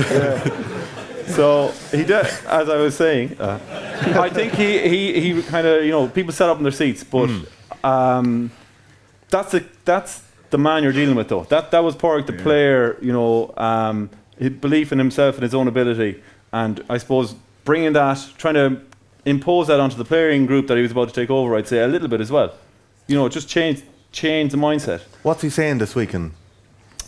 [1.35, 3.59] So he did, as I was saying, uh,
[4.19, 7.03] I think he, he, he kind of, you know, people sat up in their seats,
[7.05, 7.29] but
[7.83, 8.51] um,
[9.29, 11.43] that's, the, that's the man you're dealing with, though.
[11.45, 15.55] That, that was Pádraic, the player, you know, um, his belief in himself and his
[15.55, 16.23] own ability.
[16.61, 18.81] And I suppose bringing that, trying to
[19.27, 21.81] impose that onto the playing group that he was about to take over, I'd say
[21.83, 22.51] a little bit as well.
[23.09, 25.01] You know, just change, change the mindset.
[25.23, 26.33] What's he saying this week and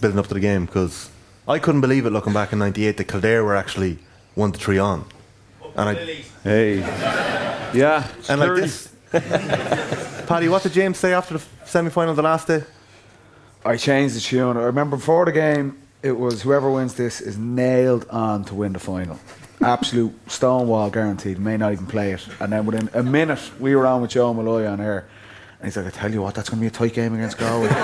[0.00, 0.66] building up to the game?
[0.66, 1.10] Because
[1.46, 3.98] I couldn't believe it looking back in '98 that Kildare were actually
[4.34, 5.06] one to three on,
[5.76, 5.94] and I
[6.44, 6.80] Hey.
[7.74, 8.06] Yeah.
[8.28, 8.88] and like this.
[10.26, 12.62] Paddy, what did James say after the semi final the last day?
[13.64, 14.56] I changed the tune.
[14.58, 18.72] I remember before the game, it was whoever wins this is nailed on to win
[18.72, 19.18] the final.
[19.60, 21.38] Absolute stonewall guaranteed.
[21.38, 22.26] May not even play it.
[22.40, 25.08] And then within a minute, we were on with Joe Molloy on air.
[25.58, 27.38] And he's like, I tell you what, that's going to be a tight game against
[27.38, 27.68] Galway.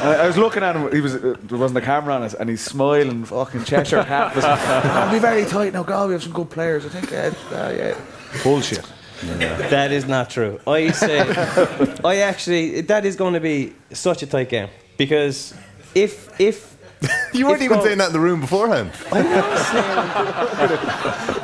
[0.00, 2.34] I, I was looking at him, he was, uh, there wasn't a camera on us,
[2.34, 4.36] and he's smiling, fucking Cheshire cat.
[4.36, 6.86] was, It'll be very tight now, Galway have some good players.
[6.86, 8.00] I think, uh, uh, yeah.
[8.44, 8.86] Bullshit.
[9.22, 10.60] That is not true.
[10.66, 11.20] I say,
[12.04, 15.52] I actually, that is going to be such a tight game because
[15.94, 16.76] if if
[17.32, 18.90] You weren't If even Gal- saying that in the room beforehand.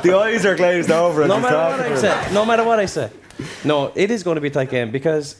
[0.03, 1.27] The eyes are glazed over.
[1.27, 3.09] no matter what I say, no matter what I say,
[3.63, 5.35] no, it is going to be a tight game because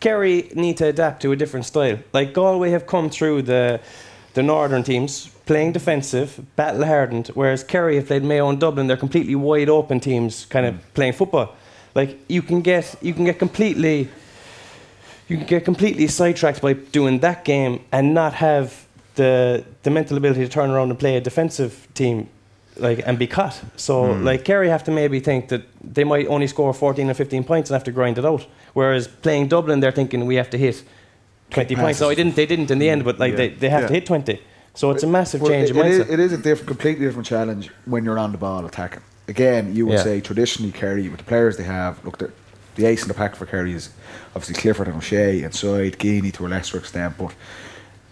[0.00, 1.98] Kerry need to adapt to a different style.
[2.12, 3.80] Like Galway have come through the
[4.34, 8.86] the northern teams playing defensive, battle hardened, whereas Kerry have played Mayo and Dublin.
[8.86, 11.54] They're completely wide open teams, kind of playing football.
[11.94, 14.08] Like you can get you can get completely
[15.28, 20.16] you can get completely sidetracked by doing that game and not have the the mental
[20.16, 22.28] ability to turn around and play a defensive team
[22.76, 23.60] like and be cut.
[23.76, 24.24] So hmm.
[24.24, 27.70] like Kerry have to maybe think that they might only score 14 or 15 points
[27.70, 28.46] and have to grind it out.
[28.72, 30.82] Whereas playing Dublin, they're thinking we have to hit
[31.50, 31.98] 20 points.
[31.98, 32.36] So I didn't.
[32.36, 34.40] They didn't in the end, but like they, they have to hit 20.
[34.74, 37.26] So it's a massive Well, change it, it, is, it is a different, completely different
[37.26, 39.02] challenge when you're on the ball attacking.
[39.26, 40.04] Again, you would Yeah.
[40.04, 42.30] say traditionally Kerry, with the players they have, look, the,
[42.78, 43.90] the ace in the pack for Kerry is
[44.34, 47.18] obviously Clifford and O'Shea inside, Geaney to a lesser extent.
[47.18, 47.34] But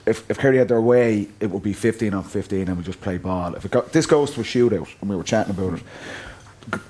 [0.04, 3.00] if, if Kerry had their way, it would be 15 on 15 and we just
[3.00, 3.54] play ball.
[3.54, 5.82] If it got, this goes to a shootout, and we were chatting about it,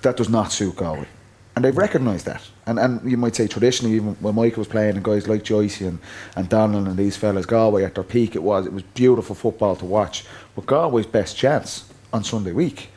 [0.02, 1.06] that does not suit Galway.
[1.54, 2.42] And they've recognised that.
[2.66, 5.80] And and you might say traditionally, even when Michael was playing and guys like Joyce
[5.80, 5.98] and,
[6.34, 9.76] and Donald and these fellas, Galway at their peak, it was it was beautiful football
[9.76, 10.24] to watch.
[10.54, 12.88] But Galway's best chance on Sunday week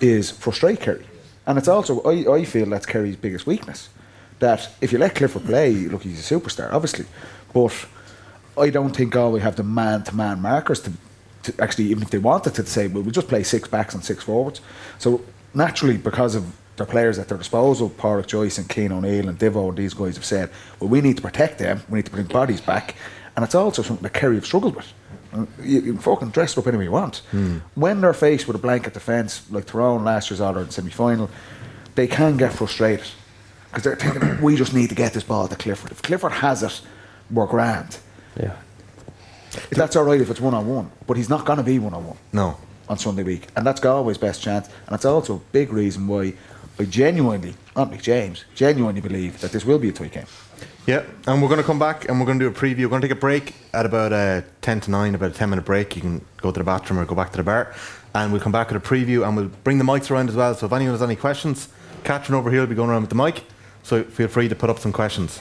[0.00, 1.06] is frustrate Kerry.
[1.46, 3.88] And it's also, I, I feel that's Kerry's biggest weakness.
[4.38, 7.06] That if you let Clifford play, look, he's a superstar, obviously.
[7.54, 7.86] But
[8.58, 10.92] I don't think Galway have the man to man markers to,
[11.44, 14.04] to actually, even if they wanted to say, well, we'll just play six backs and
[14.04, 14.60] six forwards.
[14.98, 15.22] So
[15.54, 16.44] naturally, because of
[16.76, 20.16] their players at their disposal, Pádraic Joyce and Cian O'Neill and Divo and these guys
[20.16, 22.94] have said, well, we need to protect them, we need to bring bodies back.
[23.34, 24.92] And it's also something that Kerry have struggled with.
[25.32, 27.22] Uh, You, can fucking dress up any way you want.
[27.74, 31.30] When they're faced with a blanket defence, like Tyrone last year's All Ireland semi final,
[31.94, 33.06] they can get frustrated.
[33.76, 35.90] Because they're thinking, we just need to get this ball to Clifford.
[35.92, 36.80] If Clifford has it,
[37.30, 37.98] we're grand.
[38.40, 38.56] Yeah.
[39.70, 41.92] That's all right if it's one on one, but he's not going to be one
[41.92, 42.56] on one No.
[42.88, 44.68] on Sunday week, and that's Galway's best chance.
[44.86, 46.32] And it's also a big reason why
[46.78, 50.26] I genuinely, not James, genuinely believe that this will be a tight game.
[50.86, 52.84] Yeah, and we're going to come back and we're going to do a preview.
[52.84, 55.50] We're going to take a break at about uh, 10 to 9, about a 10
[55.50, 55.96] minute break.
[55.96, 57.74] You can go to the bathroom or go back to the bar.
[58.14, 60.54] And we'll come back with a preview and we'll bring the mics around as well.
[60.54, 61.68] So if anyone has any questions,
[62.04, 63.42] Catherine over here will be going around with the mic.
[63.86, 65.38] So feel free to put up some questions.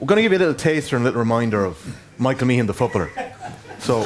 [0.00, 1.78] We're going to give you a little taster and a little reminder of
[2.18, 3.12] Michael Meehan, the footballer.
[3.78, 4.02] So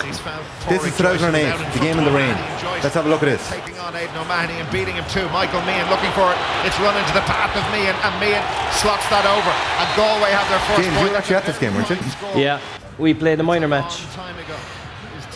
[0.68, 1.32] this is 2008,
[1.72, 2.36] the game in the rain.
[2.84, 3.48] Let's have a look at this.
[3.48, 5.26] Taking on Aidan O'Mahony and beating him too.
[5.30, 6.36] Michael Meehan looking for it.
[6.68, 8.44] It's run into the path of Meehan and Meehan
[8.76, 9.52] slots that over.
[9.80, 11.96] And Galway have their first James, you were actually at this game, weren't you?
[12.38, 12.60] Yeah,
[12.98, 14.02] we played a minor match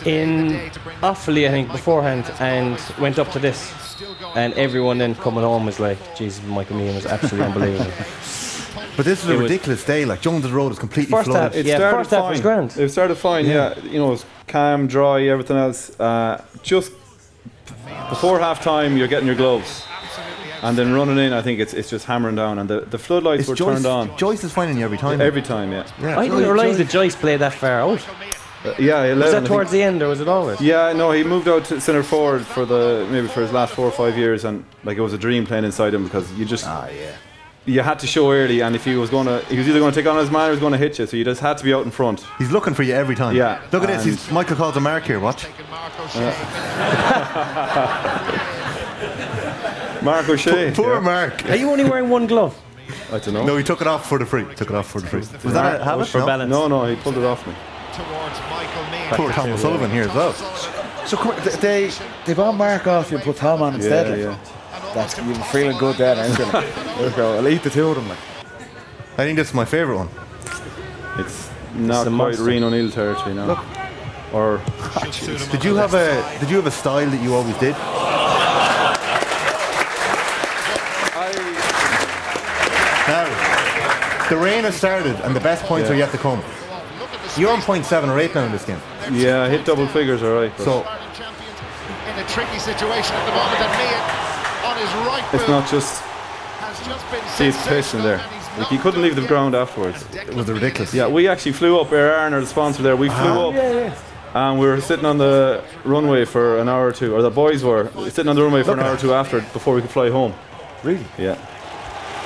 [0.05, 0.69] in
[1.01, 3.73] Offaly, I think, beforehand, and went up to this.
[4.35, 7.91] And everyone then coming home was like, Jesus, Michael Meehan was absolutely unbelievable.
[8.95, 10.05] But this was It a was- ridiculous day.
[10.05, 11.53] Like Jones's Road is completely First flooded.
[11.53, 12.29] half, It Yeah, started first half fine.
[12.31, 12.77] was grand.
[12.77, 13.73] It started fine, yeah.
[13.83, 15.99] You know, it was calm, dry, everything else.
[15.99, 16.91] Uh, just
[18.09, 19.83] before half time, you're getting your gloves.
[20.61, 22.59] And then running in, I think it's it's just hammering down.
[22.59, 24.15] And the, the floodlights It's were Joyce, turned on.
[24.17, 25.19] Joyce is finding you every time.
[25.21, 25.85] Every time, yeah.
[25.99, 26.19] Yeah.
[26.19, 27.99] I didn't realise that Joyce played that far out.
[28.65, 29.47] Uh, yeah, 11, Was I that think.
[29.47, 30.61] towards the end or was it always?
[30.61, 33.85] Yeah, no, he moved out to centre forward for the maybe for his last four
[33.85, 36.65] or five years, and like it was a dream playing inside him because you just
[36.65, 37.11] Ah, yeah.
[37.65, 39.91] you had to show early, and if he was going to, he was either going
[39.91, 41.41] to take on his man or he was going to hit you, so you just
[41.41, 42.25] had to be out in front.
[42.37, 43.35] He's looking for you every time.
[43.35, 44.05] Yeah, Look at this.
[44.05, 45.19] He's, Michael calls a mark here.
[45.19, 45.45] Watch.
[50.03, 50.99] Mark O'Shea, Poor yeah.
[50.99, 51.45] Mark.
[51.49, 52.59] Are you only wearing one glove?
[53.11, 53.45] I don't know.
[53.45, 54.43] No, he took it off for the free.
[54.55, 55.19] Took it off for the free.
[55.19, 56.07] Was that a habit?
[56.07, 56.25] For No?
[56.25, 56.49] balance.
[56.49, 57.53] No, no, he pulled it off me.
[57.93, 59.15] Towards Michael Meehan.
[59.15, 60.33] Poor Tom O'Sullivan here as well.
[61.05, 61.91] So come on, they
[62.25, 64.17] they've all Mark off you put Tom on instead.
[64.17, 64.93] Yeah, yeah.
[64.93, 66.45] That's you're feeling good there, aren't you?
[66.45, 67.37] There you go.
[67.37, 68.09] I'll eat the two of them.
[68.09, 68.17] Like.
[69.13, 70.09] I think this is my favourite one.
[71.19, 72.43] It's not a quite monster.
[72.43, 73.45] Reno O'Neill territory now.
[73.45, 73.59] Look.
[74.33, 74.59] Or
[75.51, 77.75] Did you have a Did you have a style that you always did?
[83.07, 83.27] Now,
[84.29, 85.95] the rain has started and the best points Yeah.
[85.95, 86.41] are yet to come.
[87.37, 88.79] You're on point seven or eight now in this game.
[89.11, 90.55] yeah, I hit double figures, all right.
[90.59, 94.23] So In a tricky situation at the moment, and Meehan
[94.69, 97.91] on his right it's not just has just see his pace there.
[97.91, 100.05] sensational, and he's Like he couldn't leave the ground afterwards.
[100.13, 100.93] it was ridiculous.
[100.93, 101.91] Yeah, we actually flew up.
[101.91, 102.95] Aer Arann are the sponsor there.
[102.95, 103.51] We uh-huh.
[103.51, 103.97] flew up.
[104.35, 107.63] And we were sitting on the runway for an hour or two, or the boys
[107.63, 109.91] were sitting on the runway for Look an hour or two after before we could
[109.91, 110.33] fly home.
[110.83, 111.05] Really?
[111.17, 111.37] Yeah.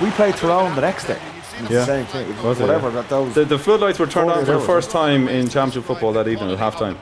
[0.02, 1.20] We played Tyrone the next day.
[1.64, 1.80] It Yeah.
[1.80, 2.28] the same thing.
[2.38, 2.88] Was Was it, whatever.
[2.90, 2.96] yeah?
[2.96, 5.84] That, that was, The, the floodlights were turned on for the first time in championship
[5.86, 6.96] football that evening at halftime.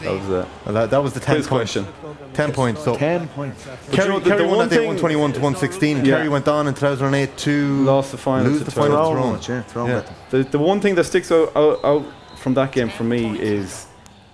[0.00, 1.86] That was uh, Well, that, that was the ten quiz question.
[2.34, 2.84] Ten points.
[2.84, 3.64] So ten points.
[3.92, 6.04] Kerry, you know, the- Kerry the won one that day, thing- 121 to 116.
[6.04, 6.16] Yeah.
[6.16, 9.14] Kerry went on in 2008 to Lost the final lose the final to Tyrone.
[9.16, 9.32] Tyrone.
[9.32, 10.02] much, yeah, Tyrone Yeah.
[10.30, 12.04] The, the one thing that sticks out, out, out
[12.36, 13.86] from that game for me is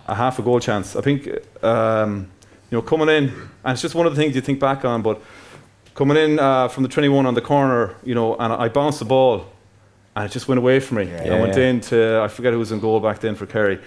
[0.08, 0.96] a half a goal chance.
[0.96, 1.28] I think,
[1.64, 2.28] um,
[2.70, 3.24] you know, coming in,
[3.64, 5.20] and it's just one of the things you think back on, but
[5.94, 9.04] coming in uh, from the 21 on the corner, you know, and I bounced the
[9.04, 9.46] ball,
[10.16, 11.14] and it just went away from me.
[11.14, 13.80] I went in to I forget who was in goal back then for Kerry,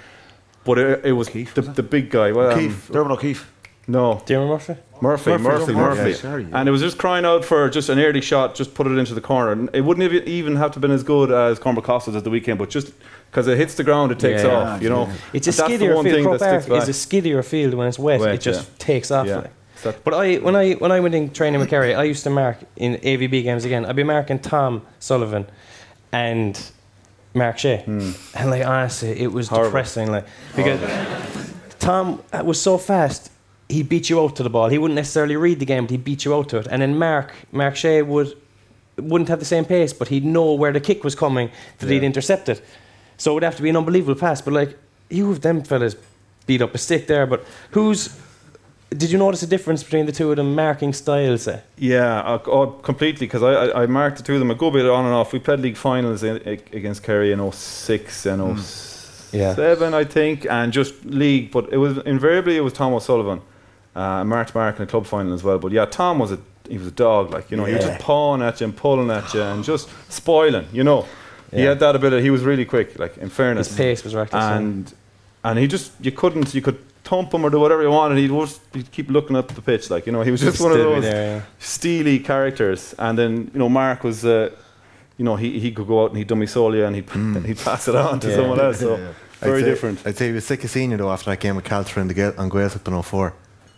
[0.64, 2.32] but it, it was the, the big guy.
[2.32, 2.90] Well, um, Keith.
[2.92, 3.52] Dermot O'Keefe.
[3.88, 4.76] No, Dermot Murphy?
[5.02, 5.98] Murphy, Murphy, Murphy, Murphy.
[6.02, 6.60] Murphy, sorry, yeah.
[6.60, 9.14] And it was just crying out for just an early shot, just put it into
[9.14, 9.52] the corner.
[9.52, 12.32] And it wouldn't have even have to been as good as Cormac Costas at the
[12.32, 12.94] weekend, but just
[13.30, 14.74] because it hits the ground, it takes Yeah, yeah.
[14.74, 15.10] off, you know.
[15.34, 16.16] It's a And the skiddier one field.
[16.16, 18.22] thing Croke that Park is a skiddier field when it's wet.
[18.22, 18.76] Wet, it just yeah.
[18.80, 19.28] takes off.
[19.28, 19.36] Yeah.
[19.84, 20.04] like.
[20.04, 22.58] But I when I when I went in training with Kerry, I used to mark
[22.76, 23.86] in AVB games again.
[23.86, 25.46] I'd be marking Tom Sullivan
[26.12, 26.60] and
[27.34, 28.12] Mark Shea, hmm.
[28.34, 29.48] and like honestly, it was.
[29.50, 29.70] Horrible.
[29.70, 30.12] depressing.
[30.12, 30.80] Like because
[31.80, 33.32] Tom uh, was so fast,
[33.70, 34.70] he beat you out to the ball.
[34.70, 36.68] He wouldn't necessarily read the game, but he beat you out to it.
[36.70, 38.36] And then Mark Mark Shea would
[38.98, 41.98] wouldn't have the same pace, but he'd know where the kick was coming that he'd
[42.02, 42.08] Yeah.
[42.08, 42.62] intercept it.
[43.18, 44.42] So it would have to be an unbelievable pass.
[44.42, 44.78] But like
[45.10, 45.96] you have them fellas
[46.48, 47.26] beat up a stick there.
[47.28, 48.10] But who's
[48.98, 51.48] did you notice a difference between the two of them marking styles?
[51.48, 51.60] Eh?
[51.78, 53.28] Yeah, uh, oh, completely.
[53.28, 55.34] Because I, I, I marked the two of them a good bit on and off.
[55.34, 60.72] We played league finals in, a- against Kerry in 06 and 07, I think, and
[60.72, 61.52] just league.
[61.52, 63.42] But it was invariably it was Tom O'Sullivan,
[63.96, 65.60] uh, March Mark in a club final as well.
[65.60, 67.32] But yeah, Tom was a he was a dog.
[67.32, 69.90] Like you know, he was just pawing at you and pulling at you and just
[70.10, 70.68] spoiling.
[70.72, 71.06] You know,
[71.52, 72.24] he had that ability.
[72.24, 72.98] He was really quick.
[73.00, 74.44] Like in fairness, His pace was reckless.
[74.44, 74.94] and
[75.44, 78.20] and he just you couldn't you could thump him or do whatever you want, and
[78.20, 80.72] he'd, just, he'd keep looking up the pitch, like you know, he was just one
[80.72, 81.42] of those there, yeah.
[81.60, 82.94] steely characters.
[83.00, 84.50] And then you know, Mark was, uh,
[85.18, 87.88] you know, he, he could go out and he'd dummy Solia and he'd he'd pass
[87.88, 88.36] it on to Yeah.
[88.36, 88.80] someone else.
[88.80, 89.14] So Yeah.
[89.40, 90.08] very I'd say, different.
[90.08, 92.10] I'd say he was sick of seeing you though after that game with Caltra and
[92.10, 93.34] the Gael and Gaels up in 04.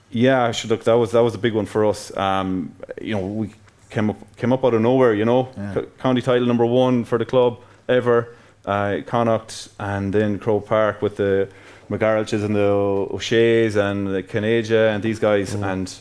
[0.09, 0.83] Yeah, I should look.
[0.85, 2.15] That was that was a big one for us.
[2.15, 3.53] Um, you know, we
[3.89, 5.13] came up came up out of nowhere.
[5.13, 5.49] You know.
[5.73, 7.59] C- county title number one for the club
[7.89, 8.33] ever.
[8.65, 11.47] Uh, Connacht and then Croke Park with the
[11.89, 15.93] McGarrelches and the O'Shea's and the Caneja and these guys and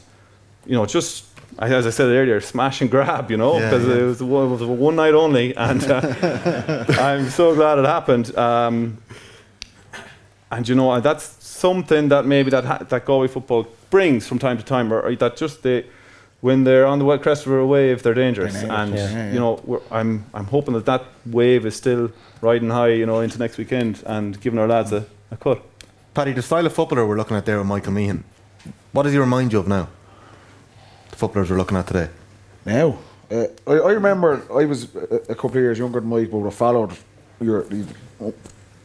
[0.66, 1.26] you know just
[1.58, 3.30] as I said earlier, smash and grab.
[3.30, 3.94] You know, because yeah.
[3.94, 8.36] it was one, it was one night only, and uh, I'm so glad it happened.
[8.36, 8.98] Um,
[10.50, 14.58] and you know, that's something that maybe that ha- that Galway football brings from time
[14.58, 15.86] to time, or, or that just they,
[16.40, 18.54] when they're on the crest of a wave, they're dangerous.
[18.54, 19.26] They're and dangerous, yeah.
[19.26, 23.06] Yeah, you know, we're, I'm I'm hoping that that wave is still riding high, you
[23.06, 25.62] know, into next weekend and giving our lads a, a cut.
[26.16, 28.24] Paddy, the style of footballer we're looking at there with Michael Meehan,
[28.92, 29.86] what does he remind you of now?
[31.10, 32.08] The footballers we're looking at today.
[32.64, 32.96] Now,
[33.30, 36.46] uh, I, I remember I was a, a couple of years younger than Mike, but
[36.46, 36.92] I followed
[37.38, 37.66] your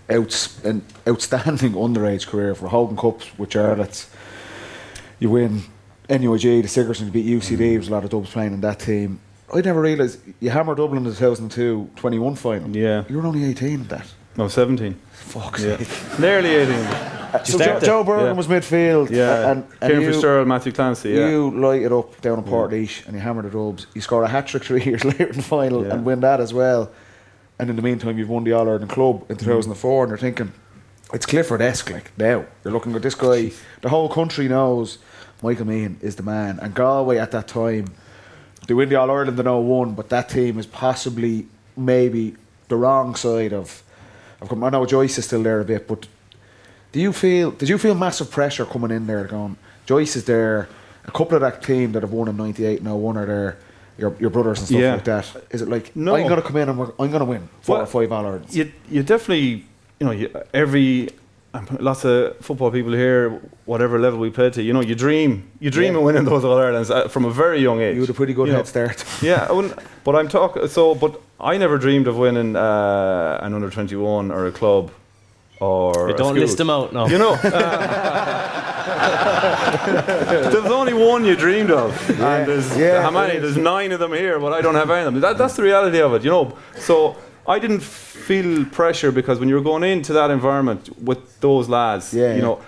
[0.10, 4.10] outs, an outstanding underage career for Hogan Cups with Jarlath's.
[5.20, 5.62] You win
[6.10, 7.58] NUIG, the Sigerson beat UCD.
[7.60, 9.22] There was a lot of dubs playing in that team.
[9.54, 12.76] I never realised you hammered Dublin in the 2002 21 final.
[12.76, 13.06] Yeah.
[13.08, 14.14] You were only 18 at that.
[14.36, 15.00] No, 17.
[15.14, 15.78] Fuck's Yeah.
[15.78, 16.20] sake.
[16.20, 17.11] Nearly 18.
[17.44, 18.32] So Joe, Joe Yeah.
[18.34, 19.10] was midfield.
[19.10, 19.52] Yeah.
[19.52, 21.10] and, and Kieran you, Fitzgerald, Matthew Clancy.
[21.12, 21.30] Yeah.
[21.30, 23.88] You light it up down in Port and you hammer the dubs.
[23.94, 26.54] You score a hat trick three years later in the final and win that as
[26.54, 26.92] well.
[27.60, 29.32] And in the meantime, you've won the All Ireland Club Mm.
[29.32, 30.52] in 2004, and you're thinking,
[31.14, 31.92] it's Clifford esque.
[31.92, 33.52] Like now, you're looking at this guy.
[33.82, 34.98] The whole country knows
[35.44, 37.86] Michael Meehan is the man, and Galway at that time,
[38.68, 42.36] they win the All Ireland in 01, but that team is possibly maybe
[42.68, 43.84] the wrong side of.
[44.42, 46.08] of I know Joyce is still there a bit, but
[46.92, 47.52] do you feel?
[47.52, 49.24] Did you feel massive pressure coming in there?
[49.26, 50.68] Going, Joyce is there.
[51.06, 53.58] A couple of that team that have won in '98 and 01 are there.
[53.98, 54.94] Your, your brothers and stuff Yeah.
[54.94, 55.26] like that.
[55.52, 56.16] Is it like No.
[56.16, 58.12] I'm going to come in and we're- I'm going to win four Well, or five
[58.12, 58.56] All Irelands?
[58.56, 59.66] You, you definitely,
[60.00, 61.10] you know, you, every
[61.54, 65.44] um, lots of football people here, whatever level we played to, you know, you dream,
[65.60, 66.00] you dream Yeah.
[66.00, 67.96] of winning those All Irelands uh, from a very young age.
[67.96, 69.06] You had a pretty good You know, head start.
[69.22, 69.74] yeah, I
[70.04, 70.68] but I'm talking.
[70.68, 74.90] So, but I never dreamed of winning uh, an under twenty one or a club
[75.62, 76.08] or.
[76.08, 77.08] Hey, a don't list them out, no.
[77.08, 77.34] You know.
[77.44, 78.60] uh,
[80.50, 83.38] there's only one you dreamed of, and there's yeah, how many?
[83.40, 83.58] there is.
[83.58, 85.22] Nine of them here, but I don't have any of them.
[85.22, 86.58] That, that's the reality of it, you know.
[86.78, 87.16] So
[87.48, 92.14] I didn't feel pressure because when you were going into that environment with those lads,
[92.14, 92.42] Yeah, you yeah.
[92.42, 92.62] know.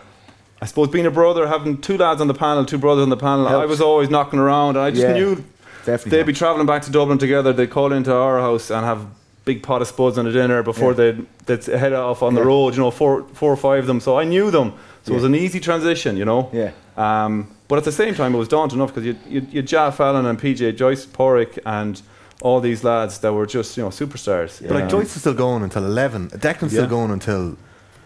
[0.61, 3.17] I suppose being a brother, having two lads on the panel, two brothers on the
[3.17, 5.43] panel, I was always knocking around, and I just Yeah, knew
[5.83, 6.11] Definitely.
[6.11, 7.51] they'd be travelling back to Dublin together.
[7.51, 9.05] They'd call into our house and have
[9.45, 11.13] big pot of spuds and a dinner before Yeah.
[11.45, 12.73] they'd head off on the road.
[12.75, 13.99] You know, four, four or five of them.
[13.99, 14.73] So I knew them.
[15.03, 16.15] So it was an easy transition.
[16.17, 16.49] You know.
[16.53, 16.71] Yeah.
[16.97, 19.91] Um, but at the same time, it was daunting enough because you you you Ja
[19.91, 22.01] Fallon and PJ Joyce Pádraic and
[22.41, 24.61] all these lads that were just you know superstars.
[24.61, 26.29] But like Um, Joyce is still going until 11.
[26.29, 27.55] Declan's still going until,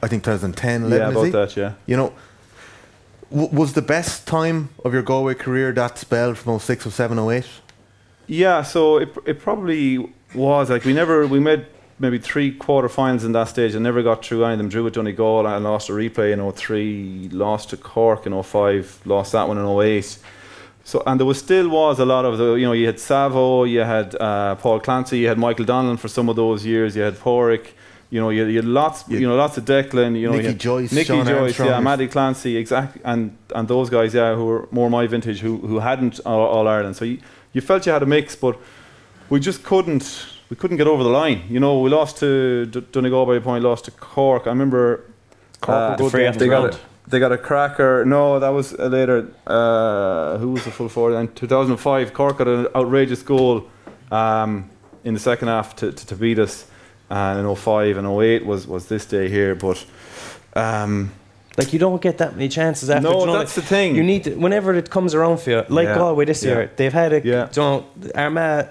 [0.03, 0.97] I think, 2010, 11.
[0.97, 1.57] Yeah, about that.
[1.57, 1.71] Yeah.
[1.87, 2.13] You know,
[3.31, 7.45] w- was the best time of your Galway career that spell from 06, 07, 08?
[8.27, 11.65] Yeah, so it, it probably was like we never we made
[11.99, 14.69] maybe three quarter finals in that stage and never got through any of them.
[14.69, 19.31] Drew with Donegal and lost a replay in 03, lost to Cork in 05, lost
[19.31, 20.17] that one in 08.
[20.83, 23.63] So and there was still was a lot of the you know you had Savo,
[23.63, 27.01] you had uh, Paul Clancy, you had Michael Donnellan for some of those years, you
[27.01, 27.69] had Pádraic.
[28.09, 30.17] You know, you, you had lots, You- you know, lots of Declan.
[30.17, 31.67] You know, Nicky Joyce, Nicky Sean Joyce, Armstrong.
[31.71, 35.57] yeah, Matty Clancy, exactly, and and those guys, yeah, who were more my vintage, who
[35.57, 36.95] who hadn't all, all Ireland.
[36.95, 37.17] So you,
[37.51, 38.57] you felt you had a mix, but
[39.29, 41.43] we just couldn't we couldn't get over the line.
[41.49, 44.47] You know, we lost to D- Donegal by a point, lost to Cork.
[44.47, 45.03] I remember
[45.61, 48.05] Cork uh, were good free then off as they got a, they got a cracker.
[48.05, 49.27] No, that was uh, later.
[49.45, 51.17] Uh, who was the full forward?
[51.17, 53.67] In 2005, Cork got an outrageous goal
[54.11, 54.69] um,
[55.03, 56.65] in the second half to, to, to beat us.
[57.09, 59.85] And in 05 and 08 was, was this day here, but
[60.55, 61.13] um,
[61.57, 63.09] Like you don't get that many chances after.
[63.09, 63.95] No, you know, that's like, the thing.
[63.95, 66.51] You need to, whenever it comes around for you, like Yeah, Galway this yeah.
[66.51, 67.21] year, they've had a.
[67.25, 67.47] Yeah.
[67.55, 68.67] You know, Armagh,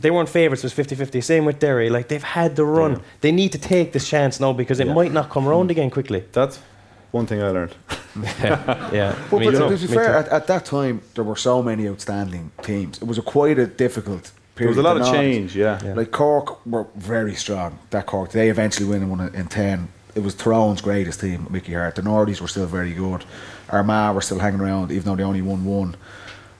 [0.00, 0.64] they weren't favourites.
[0.64, 1.22] It was 50-50.
[1.22, 1.90] Same with Derry.
[1.90, 2.92] Like they've had the run.
[2.92, 2.98] Yeah.
[3.20, 4.94] They need to take this chance now because it Yeah.
[4.94, 5.50] might not come hmm.
[5.50, 6.24] around again quickly.
[6.32, 6.60] that's
[7.10, 7.74] one thing I learned.
[8.40, 9.14] yeah.
[9.30, 11.88] But, me but too, to be fair, at, at that time there were so many
[11.88, 12.98] outstanding teams.
[12.98, 14.76] It was a quite a difficult There period.
[14.76, 15.80] was a lot of not- change, yeah.
[15.82, 15.94] Yeah.
[15.94, 17.78] Like Cork were very strong.
[17.90, 19.88] That Cork, they eventually win and won it in ten.
[20.14, 21.94] It was Tyrone's greatest team, Mickey Harte.
[21.94, 23.24] The Nordies were still very good.
[23.70, 25.96] Armagh were still hanging around, even though they only won one.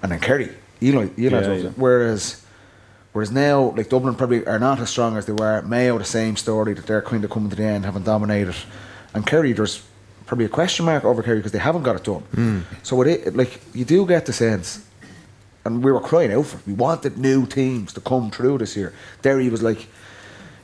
[0.03, 0.51] And then Kerry,
[0.81, 1.71] Eli, Eli Yeah, yeah.
[1.71, 2.45] Whereas,
[3.13, 5.63] whereas now, like Dublin probably are not as strong as they were.
[5.63, 8.55] Mayo, the same story that they're kind of coming to the end, having dominated.
[9.15, 9.83] And Kerry, there's
[10.27, 12.23] probably a question mark over Kerry because they haven't got it done.
[12.35, 12.63] Mm.
[12.83, 14.85] So it, i- like you do get the sense,
[15.65, 16.67] and we were crying out for it.
[16.67, 18.93] We wanted new teams to come through this year.
[19.23, 19.87] Derry was like,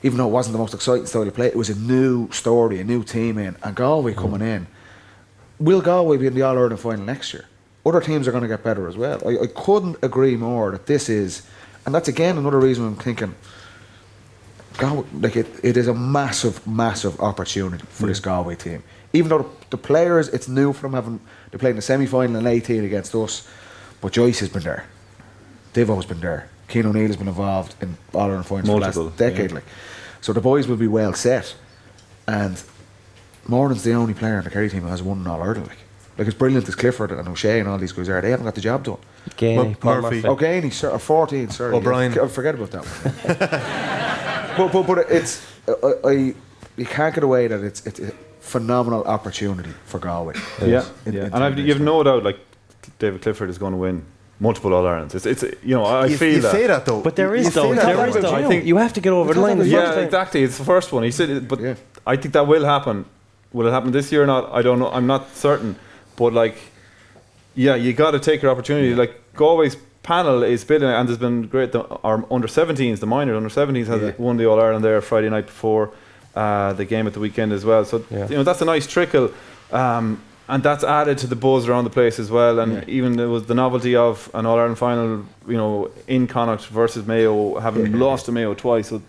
[0.03, 2.79] even though it wasn't the most exciting style of play, it was a new story,
[2.81, 4.17] a new team in, and Galway mm.
[4.17, 4.67] coming in.
[5.59, 7.47] Will Galway be in the All Ireland final next year?
[7.87, 9.21] Other teams are going to get better as well.
[9.27, 11.43] I, I couldn't agree more that this is,
[11.87, 13.35] and that's again another reason I'm thinking.
[14.79, 18.83] Galway, like it, it is a massive, massive opportunity for this Galway team.
[19.13, 21.21] Even though the, the players, it's new for them having
[21.51, 23.47] they played in the semi final in 18 against us,
[24.01, 24.87] but Joyce has been there.
[25.73, 26.49] They've always been there.
[26.69, 29.51] Cian O'Neill has been involved in All Ireland finals for the last decade.
[29.51, 29.57] yeah.
[29.57, 29.65] Like,
[30.21, 31.55] so the boys will be well set.
[32.27, 32.61] And
[33.47, 35.69] Moran's the only player in the Kerry team who has won an All Ireland.
[35.69, 35.79] Like,
[36.19, 38.55] like as brilliant as Clifford and O'Shea and all these guys are, they haven't got
[38.55, 38.99] the job done.
[39.31, 40.17] Geaney, Well, Murphy.
[40.17, 40.29] Murphy.
[40.29, 41.75] O'Gainey, sir, or 14, sorry.
[41.75, 42.13] O'Brien.
[42.13, 44.57] Yeah, forget about that one.
[44.57, 46.13] but, but, but it's, I, I,
[46.77, 50.35] you can't get away that it's, it's a phenomenal opportunity for Galway.
[50.61, 51.27] Yeah, In- yeah.
[51.27, 52.39] in and I've, you've no doubt, like
[52.99, 54.05] David Clifford is going to win
[54.41, 55.15] multiple All Irelands.
[55.15, 56.53] It's, it's you know, I you, feel you that.
[56.53, 57.01] say that though.
[57.01, 57.75] But there You though.
[57.75, 57.85] that.
[57.97, 58.35] There is though.
[58.35, 59.59] I think- you have to get over the line.
[59.59, 60.05] the Yeah, time.
[60.05, 60.43] exactly.
[60.43, 61.03] It's the first one.
[61.03, 61.75] He said, it, but Yeah.
[62.07, 63.07] I think that will happen.
[63.53, 64.53] Will it happen this year or not?
[64.53, 64.91] I don't know.
[64.91, 65.77] I'm not certain.
[66.17, 66.57] But like,
[67.55, 68.95] yeah, you got to take your opportunity.
[68.95, 71.73] Like Galway's panel is building, and there's been great.
[71.73, 74.13] The, our under 17s, the minor under 17s, has Yeah.
[74.19, 75.91] won the All Ireland there Friday night before
[76.37, 77.85] uh, the game at the weekend as well.
[77.85, 78.29] So Yeah.
[78.29, 79.31] you know that's a nice trickle.
[79.73, 82.59] Um, and that's added to the buzz around the place as well.
[82.61, 82.85] And Yeah.
[82.89, 87.07] even there was the novelty of an All Ireland final, you know, in Connacht versus
[87.07, 88.89] Mayo, having lost to Mayo twice.
[88.89, 89.01] So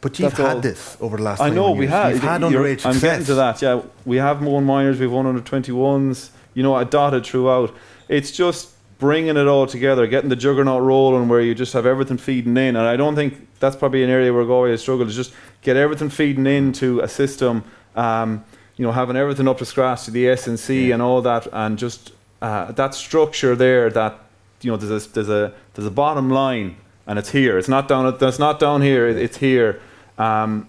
[0.00, 0.60] But you've had all.
[0.60, 1.40] this over the last.
[1.40, 1.92] I know 21 we years.
[1.92, 2.12] have.
[2.14, 3.00] You've had underage I'm success.
[3.02, 3.62] getting to that.
[3.62, 4.98] Yeah, we have won minors.
[4.98, 6.30] We've won under 21s.
[6.54, 7.74] You know, I dotted throughout.
[8.08, 12.18] It's just bringing it all together, getting the juggernaut rolling, where you just have everything
[12.18, 12.76] feeding in.
[12.76, 15.08] And I don't think that's probably an area where Galway has struggled.
[15.08, 15.32] Is just
[15.62, 17.64] get everything feeding into a system.
[17.96, 18.44] Um,
[18.76, 21.78] you know, having everything up to scratch to the SNC and and all that, and
[21.78, 23.90] just uh, that structure there.
[23.90, 24.18] That
[24.60, 26.76] you know, there's a, there's a there's a bottom line,
[27.06, 27.58] and it's here.
[27.58, 28.16] It's not down.
[28.20, 29.08] It's not down here.
[29.08, 29.80] It's here.
[30.18, 30.68] Um,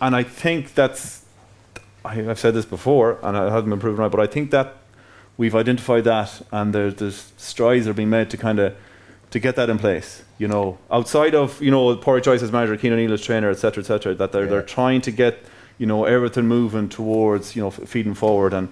[0.00, 1.24] and I think that's
[2.04, 4.76] I, I've said this before, and I haven't been proven right, but I think that
[5.36, 8.76] we've identified that, and there's, there's strides are being made to kind of
[9.30, 10.22] to get that in place.
[10.38, 13.82] You know, outside of you know Pádraic Joyce as manager, Cian O'Neill as trainer, etc.,
[13.82, 15.44] etc., that they're they're trying to get
[15.78, 18.68] you know everything moving towards you know f- feeding forward and.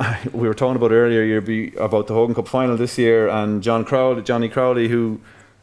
[0.32, 3.62] We were talking about earlier year be about the Hogan Cup final this year, and
[3.62, 5.20] John Crowley, Johnny Crowley, who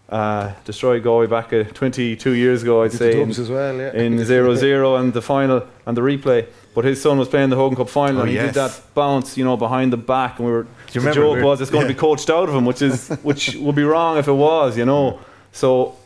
[0.09, 3.93] uh, destroyed Galway back uh, 22 years ago, I'd say, in, well, yeah.
[3.93, 6.47] in 0-0 and the final and the replay.
[6.79, 8.53] But his son was playing the Hogan Cup final, Oh, and he yes.
[8.53, 10.59] did that bounce, you know, behind the back, and we were.
[10.61, 11.13] you the remember?
[11.21, 13.75] joke We- was it's going to be coached out of him, which is which would
[13.75, 15.19] be wrong if it was, you know.
[15.51, 15.97] So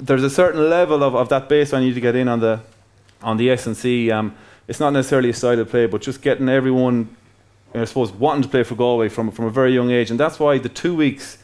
[0.00, 2.60] there's a certain level of, of that baseline you need to get in on the
[3.22, 4.10] on the S and C.
[4.10, 4.34] Um,
[4.66, 7.14] it's not necessarily a style of play, but just getting everyone,
[7.74, 10.40] I suppose, wanting to play for Galway from from a very young age, and that's
[10.40, 11.36] why the two weeks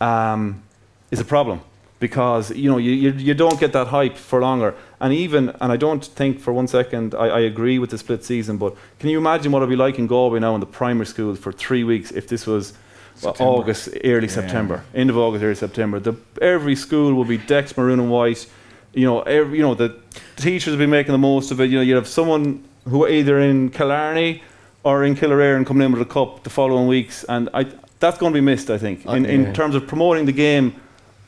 [0.00, 0.62] um,
[1.10, 1.60] is a problem
[1.98, 4.74] because you know you, you you don't get that hype for longer.
[5.00, 8.24] And even and I don't think for one second I, I agree with the split
[8.24, 11.06] season, but can you imagine what it'd be like in Galway now in the primary
[11.06, 12.74] schools for three weeks if this was
[13.22, 15.98] well, August, early September, end of August, early September.
[15.98, 18.46] The, every school will be decked maroon and white.
[18.92, 19.98] You know, every, you know the
[20.36, 21.70] teachers will be making the most of it.
[21.70, 24.42] You know, you have someone who are either in Killarney
[24.84, 27.66] or in Killare and coming in with a cup the following weeks, and I
[27.98, 28.68] that's going to be missed.
[28.68, 30.78] I think in, in terms of promoting the game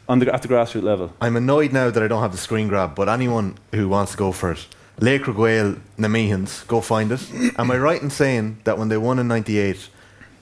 [0.08, 1.12] on the at the grassroots level.
[1.20, 4.18] I'm annoyed now that I don't have the screen grab, but anyone who wants to
[4.18, 4.66] go for it,
[5.00, 7.30] Lake Reguale, Namehans, go find it.
[7.58, 9.88] Am I right in saying that when they won in 98,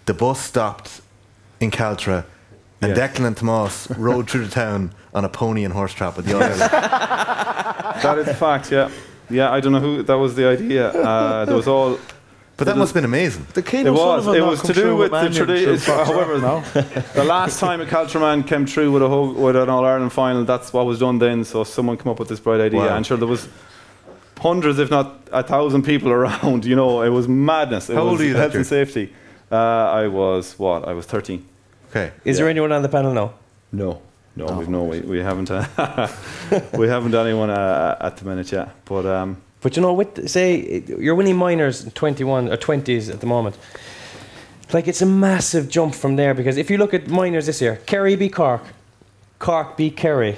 [0.07, 1.01] the bus stopped
[1.61, 2.25] in Caltra
[2.81, 3.19] and Yes.
[3.19, 6.39] Declan and Tomas rode through the town on a pony and horse trap with the
[6.39, 6.59] others?
[8.03, 8.71] that is a fact.
[8.71, 8.91] Yeah,
[9.31, 9.51] yeah.
[9.51, 10.89] I don't know who that was the idea.
[10.91, 11.99] Uh, there was all.
[12.57, 13.47] But that must have been amazing.
[13.53, 14.27] The Keen It was.
[14.27, 15.77] O'Sullivan It was to do through with the tradition.
[16.07, 16.61] However, no?
[17.15, 20.43] the last time a Caltraman came through with a ho- with an All Ireland final,
[20.45, 21.45] that's what was done then.
[21.45, 22.97] So someone came up with this bright idea, Wow.
[22.97, 23.47] and sure there was
[24.39, 26.65] hundreds, if not a thousand, people around.
[26.65, 27.91] You know, it was madness.
[27.91, 29.13] It How was old are you that Health and safety.
[29.53, 30.89] Uh, I was what?
[30.89, 31.45] I was thirteen.
[31.91, 32.11] Okay.
[32.25, 33.35] Is there anyone on the panel now?
[33.71, 34.01] No,
[34.35, 36.09] no, we've no, we, we haven't, uh,
[36.75, 38.71] we haven't anyone uh, at the minute yet.
[38.87, 43.11] But um, But you know, with say you're winning minors in 21 uh, or 20s
[43.13, 43.57] at the moment.
[44.73, 47.77] Like it's a massive jump from there because if you look at minors this year,
[47.87, 48.63] Kerry beat Cork,
[49.39, 50.37] Cork beat Kerry,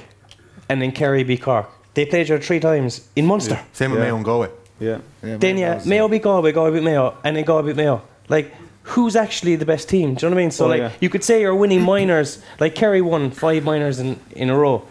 [0.68, 1.66] and then Kerry beat Cork.
[1.94, 3.58] They played each other three times in Munster.
[3.72, 4.04] Same with Yeah.
[4.06, 4.50] Mayo and Galway.
[4.78, 8.02] yeah, Then yeah, Mayo beat Galway, Galway beat Mayo, and then Galway beat Mayo.
[8.28, 8.52] Like
[8.82, 10.14] who's actually the best team?
[10.14, 10.50] Do you know what I mean?
[10.50, 10.92] So Oh, like yeah.
[11.00, 14.82] you could say you're winning minors, like Kerry won five minors in, in a row,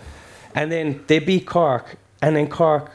[0.55, 2.91] and then they beat Cork, and then Cork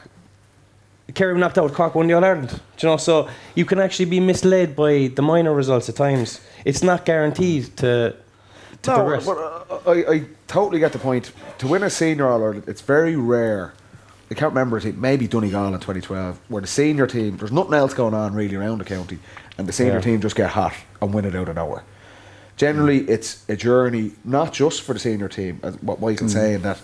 [1.13, 1.71] Kerry knocked out.
[1.73, 2.49] Cork won the All Ireland.
[2.77, 6.39] Do you know, so you can actually be misled by the minor results at times.
[6.65, 8.15] It's not guaranteed to
[8.83, 9.25] to no, progress.
[9.25, 11.31] but uh, I, I totally get the point.
[11.59, 13.73] To win a senior All Ireland, it's very rare.
[14.31, 17.73] I can't remember a team, maybe Donegal in 2012, where the senior team, there's nothing
[17.75, 19.19] else going on really around the county,
[19.57, 20.01] and the senior Yeah.
[20.01, 21.83] team just get hot and win it out of nowhere.
[22.57, 26.33] Generally, it's a journey not just for the senior team, as what Michael's Mm.
[26.39, 26.79] saying, that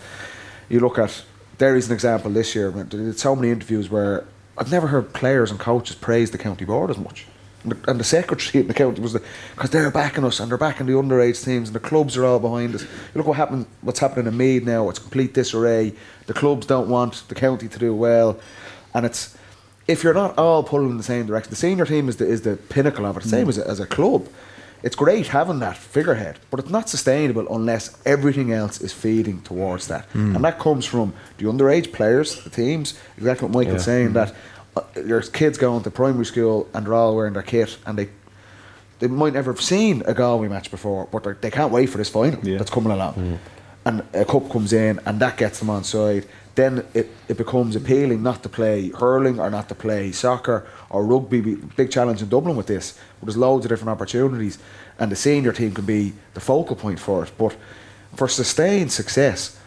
[0.67, 1.23] you look at,
[1.59, 4.25] there is an example this year, there did so many interviews where
[4.57, 7.25] I've never heard players and coaches praise the county board as much.
[7.63, 9.13] And the, and the secretary in the county was
[9.55, 12.39] because they're backing us and they're backing the underage teams and the clubs are all
[12.39, 12.81] behind us.
[12.83, 14.89] You look what happened, what's happening in Meath now.
[14.89, 15.93] It's complete disarray.
[16.27, 18.39] The clubs don't want the county to do well,
[18.93, 19.37] and it's
[19.87, 21.49] if you're not all pulling in the same direction.
[21.49, 23.23] The senior team is the is the pinnacle of it.
[23.23, 23.49] The same Mm.
[23.49, 24.27] as a, as a club.
[24.83, 29.87] It's great having that figurehead, but it's not sustainable unless everything else is feeding towards
[29.87, 30.35] that, Mm.
[30.35, 32.93] and that comes from the underage players, the teams.
[33.17, 33.93] Exactly what Michael's Yeah.
[33.93, 34.33] saying that
[34.77, 38.07] uh, there's kids going to primary school and they're all wearing their kit and they
[38.99, 42.09] they might never have seen a Galway match before, but they can't wait for this
[42.09, 43.39] final that's coming along.
[43.85, 46.25] And a cup comes in and that gets them on side.
[46.59, 51.05] Then it, it becomes appealing not to play hurling or not to play soccer or
[51.05, 51.55] rugby.
[51.55, 52.99] Big challenge in Dublin with this.
[53.17, 54.59] But there's loads of different opportunities,
[54.99, 57.31] and the senior team can be the focal point for it.
[57.37, 57.55] But
[58.13, 59.57] for sustained success,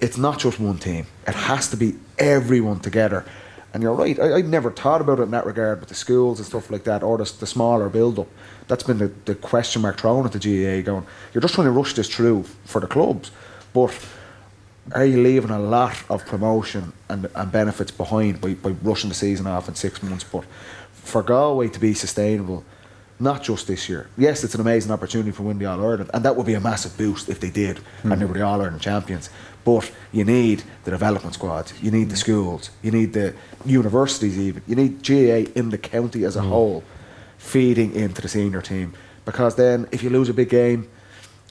[0.00, 1.04] it's not just one team.
[1.26, 3.26] It has to be everyone together.
[3.74, 4.18] And you're right.
[4.18, 6.84] I, I'd never thought about it in that regard with the schools and stuff like
[6.84, 8.28] that, or the, the smaller build up.
[8.68, 11.04] That's been the, the question mark thrown at the GAA going,
[11.34, 13.30] you're just trying to rush this through for the clubs.
[13.74, 13.92] But
[14.90, 19.14] are you leaving a lot of promotion and, and benefits behind by, by rushing the
[19.14, 20.24] season off in six months?
[20.24, 20.44] But
[20.92, 22.64] for Galway to be sustainable,
[23.20, 24.08] not just this year.
[24.18, 26.60] Yes, it's an amazing opportunity for winning the All Ireland, and that would be a
[26.60, 28.18] massive boost if they did and hmm.
[28.18, 29.30] they were the All Ireland champions.
[29.64, 32.20] But you need the development squads, you need the hmm.
[32.20, 36.48] schools, you need the universities, even you need GAA in the county as a hmm.
[36.48, 36.84] whole
[37.38, 38.94] feeding into the senior team.
[39.24, 40.88] Because then, if you lose a big game,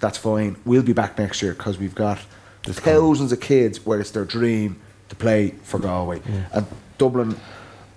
[0.01, 0.57] that's fine.
[0.65, 2.19] We'll be back next year because we've got
[2.64, 6.22] thousands of kids where it's their dream to play for Galway.
[6.53, 6.66] And
[6.97, 7.36] Dublin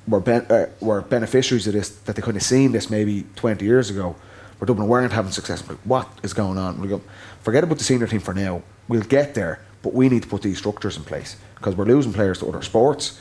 [0.09, 3.65] were, ben- uh, were beneficiaries of this, that they couldn't have seen this maybe 20
[3.65, 4.17] years ago,
[4.59, 5.61] where Dublin weren't having success.
[5.85, 6.81] What is going on?
[6.81, 7.01] We go,
[7.43, 8.63] forget about the senior team for now.
[8.89, 12.13] We'll get there, but we need to put these structures in place because we're losing
[12.13, 13.21] players to other sports.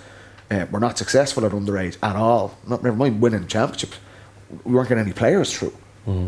[0.52, 2.58] Uh, we're not successful at underage at all.
[2.68, 3.98] Not never mind winning championships.
[4.64, 5.74] We weren't getting any players through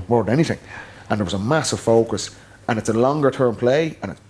[0.07, 0.57] more than anything.
[1.09, 2.33] And there was a massive focus,
[2.67, 4.21] and it's a longer term play, and it's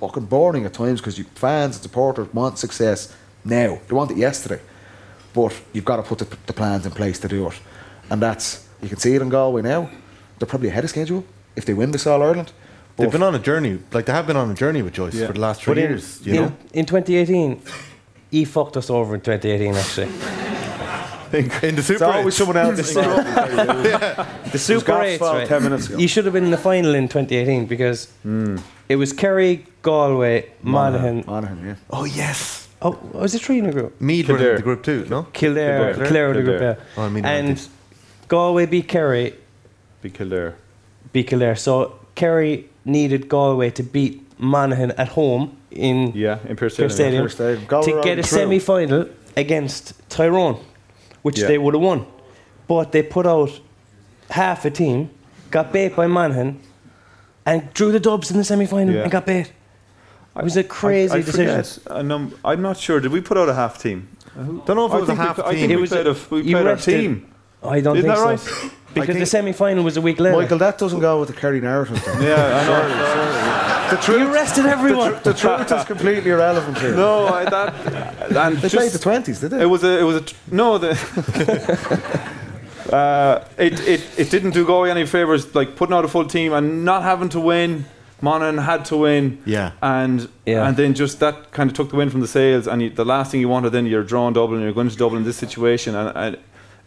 [0.00, 3.78] fucking boring at times because you fans and supporters want success now.
[3.86, 4.60] They want it yesterday,
[5.34, 7.60] but you've got to put the, the plans in place to do it,
[8.10, 9.90] and that's you can see it in Galway now.
[10.38, 11.24] They're probably ahead of schedule
[11.54, 12.52] if they win this All Ireland.
[12.96, 15.28] They've been on a journey, like they have been on a journey with Joyce Yeah.
[15.28, 16.20] for the last three But in- years.
[16.26, 17.62] You in, know, in 2018,
[18.30, 20.08] he fucked us over in 2018, actually.
[21.68, 22.38] in the Super It's always Eight.
[22.38, 24.52] someone else's The fault.
[24.52, 25.48] The Super Goff's 8, right?
[25.48, 25.98] 10 minutes ago.
[25.98, 28.56] You should have been in the final in 2018 because hmm.
[28.90, 31.22] It was Kerry, Galway, Monaghan.
[31.26, 31.74] Monaghan, yeah.
[31.90, 34.00] Oh yes, Oh, oh was it three in a group?
[34.00, 35.06] Meath were in the group too.
[35.08, 36.06] No, Kildare, Kildare.
[36.08, 36.84] Clare, the group, yeah.
[36.96, 37.68] Oh, I mean, and.
[38.28, 39.34] Galway beat Kerry,
[40.02, 40.54] Be Kildare.
[41.12, 41.56] beat Kildare.
[41.56, 47.28] So Kerry needed Galway to beat Monaghan at home in Yeah, in Pearse Pearse Stadium.
[47.28, 48.02] Stadium, Pearse Stadium.
[48.02, 48.38] To get a true.
[48.38, 50.58] semi final against Tyrone,
[51.22, 51.48] which Yeah.
[51.48, 52.06] they would have won.
[52.68, 53.50] But they put out
[54.30, 55.10] half a team,
[55.50, 56.60] got bait by Monaghan,
[57.54, 59.02] and drew the dubs in the semi final Yeah.
[59.02, 59.52] and got bait.
[60.36, 61.62] It was a crazy I, I decision.
[61.64, 63.00] forget a num- I'm not sure.
[63.00, 64.08] Did we put out a half team?
[64.36, 65.68] don't know if it was a think we half I think team.
[65.68, 67.34] we It was played, a- a, we played our team.
[67.62, 68.52] I don't Isn't think that so.
[68.64, 68.72] right?
[68.94, 70.36] Because think- the semi final was a week later.
[70.36, 72.00] Michael, that doesn't go with the Kerry narrative.
[72.06, 72.20] though.
[72.20, 73.96] Yeah, I know.
[73.96, 75.18] The truth, you rested everyone.
[75.24, 76.94] the truth is completely irrelevant here.
[76.94, 77.74] No, I, that
[78.36, 79.62] and they just, played the twenties, did they?
[79.62, 80.90] It was a, it was a, t- no, the,
[82.92, 86.52] uh, it, it, it didn't do Galway any favors, like putting out a full team
[86.52, 87.84] and not having to win.
[88.22, 89.72] Monaghan had to win, Yeah.
[89.80, 90.68] and Yeah.
[90.68, 92.66] and then just that kind of took the wind from the sails.
[92.66, 94.96] And you, the last thing you wanted, then you're drawing Dublin, and you're going to
[94.96, 96.36] Dublin in this situation, and, and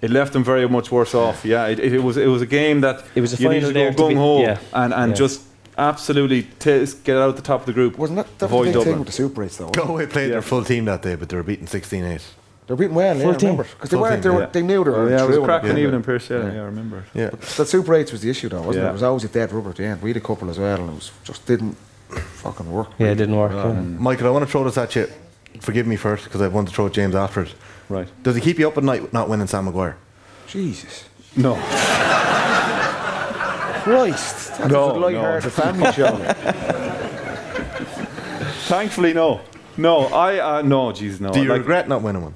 [0.01, 1.43] it left them very much worse off.
[1.43, 3.73] Yeah, it, it, was it was a game that It was a you final needed
[3.73, 4.59] to to go gung ho yeah.
[4.73, 5.15] and and Yeah.
[5.15, 5.41] just
[5.75, 7.97] absolutely t- get out the top of the group.
[7.97, 8.93] Wasn't that, that was the big Dublin.
[8.93, 9.69] thing with the Super 8s though?
[9.71, 10.33] Galway played Yeah.
[10.33, 12.21] their full team that day, but they were beaten 16-8.
[12.67, 13.49] They're beating well, yeah, Full I team.
[13.49, 13.63] remember.
[13.73, 14.45] Because they weren't, they, were, yeah.
[14.47, 15.83] they knew they were yeah, it was through a and cracking everything.
[15.83, 16.53] even in Pearse Stadium.
[16.55, 16.97] Yeah, I remember.
[16.99, 17.03] it.
[17.13, 18.81] Yeah, The Super 8s was the issue though, wasn't it?
[18.83, 18.89] Yeah.
[18.89, 20.01] It was always a dead rubber at the end.
[20.01, 21.75] We had a couple as well and it was just didn't
[22.09, 22.89] fucking work.
[22.99, 23.51] Yeah, it didn't work.
[23.51, 23.67] Yeah.
[23.73, 23.81] yeah.
[23.81, 25.07] Michael, I want to throw this at you.
[25.59, 27.53] Forgive me first because I want to throw at James after it.
[27.89, 28.07] Right.
[28.23, 29.97] Does it keep you up at night not winning Sam Maguire?
[30.47, 31.05] Jesus.
[31.35, 31.55] No.
[33.83, 34.57] Christ.
[34.59, 36.15] That No, was a light-hearted family show.
[38.67, 39.41] Thankfully, no.
[39.75, 41.31] No, I uh, no, jeez, no.
[41.33, 42.35] Do you Like, regret not winning one?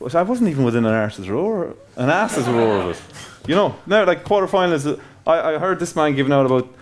[0.00, 3.02] I wasn't even within an arse's roar, an ass's roar of it.
[3.48, 6.72] You know, now like quarterfinals, I, I heard this man giving out about,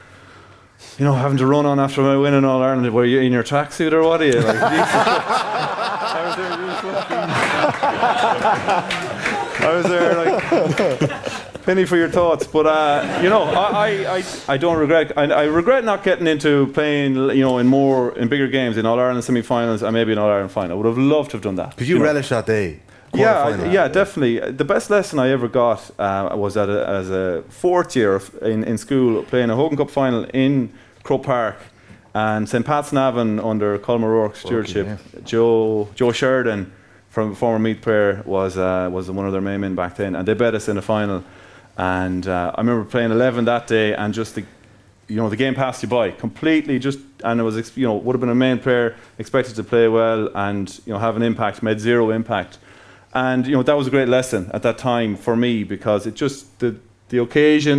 [0.98, 2.92] you know, having to run on after my win in All Ireland.
[2.92, 4.40] Were you in your tracksuit or what are you?
[4.40, 4.56] Like,
[6.08, 6.52] I was there,
[9.68, 14.56] I was there like penny for your thoughts, but uh, you know, I, I, I,
[14.56, 15.16] don't regret.
[15.18, 18.86] I, I regret not getting into playing, you know, in more in bigger games, in
[18.86, 20.72] All Ireland semi-finals and maybe an All Ireland final.
[20.72, 21.70] I would have loved to have done that.
[21.70, 22.04] Because you know.
[22.04, 22.80] relish that day.
[23.14, 24.52] Yeah, I- yeah, definitely.
[24.52, 28.34] The best lesson I ever got uh, was at a, as a fourth year of-
[28.42, 30.70] in, in school playing a Hogan Cup final in
[31.02, 31.56] Croke Park,
[32.14, 34.86] and St Pat's Navan under Colm O'Rourke's stewardship.
[35.24, 36.72] Joe Joe Sheridan,
[37.10, 40.26] from former Meath player, was uh, was one of their main men back then, and
[40.26, 41.22] they bet us in the final.
[41.78, 44.44] And uh, I remember playing 11 that day, and just the
[45.08, 48.14] you know the game passed you by completely just and it was you know would
[48.14, 51.62] have been a main player expected to play well and you know have an impact
[51.62, 52.58] made zero impact
[53.24, 56.14] and you know that was a great lesson at that time for me because it
[56.24, 56.70] just the
[57.12, 57.78] the occasion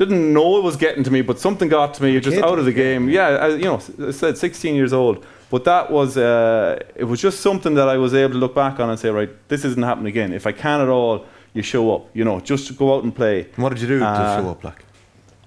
[0.00, 2.64] didn't know it was getting to me but something got to me just out of
[2.70, 5.16] the game yeah I, you know I said 16 years old
[5.52, 8.74] but that was uh, it was just something that I was able to look back
[8.80, 11.14] on and say right this isn't happening again if I can at all
[11.56, 14.06] you show up you know just go out and play what did you do to
[14.06, 14.80] Uh, show up, like?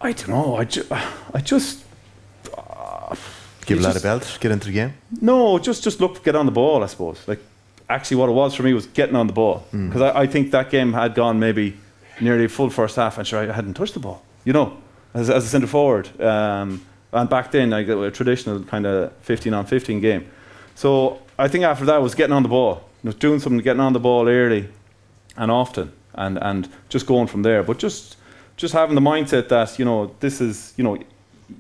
[0.02, 0.50] I don't know.
[0.62, 0.90] I, ju-
[1.38, 1.76] I just
[3.66, 4.94] Give a lot of a just- belt, get into the game.
[5.22, 6.84] no, just just look, get on the ball.
[6.84, 7.20] I suppose.
[7.28, 7.40] Like
[7.96, 9.88] actually, what it was for me was getting on the ball Mm.
[9.90, 11.74] because I, I think that game had gone maybe
[12.22, 14.20] nearly full first half, and sure I hadn't touched the ball.
[14.46, 14.68] You know,
[15.14, 16.70] as, as a centre forward, um,
[17.12, 20.24] and back then like a traditional kind of fifteen on fifteen game.
[20.76, 22.74] So I think after that was getting on the ball,
[23.04, 24.68] you know, doing something, getting on the ball early
[25.38, 27.64] and often, and and just going from there.
[27.64, 28.18] But just
[28.58, 30.98] just having the mindset that you know this is you know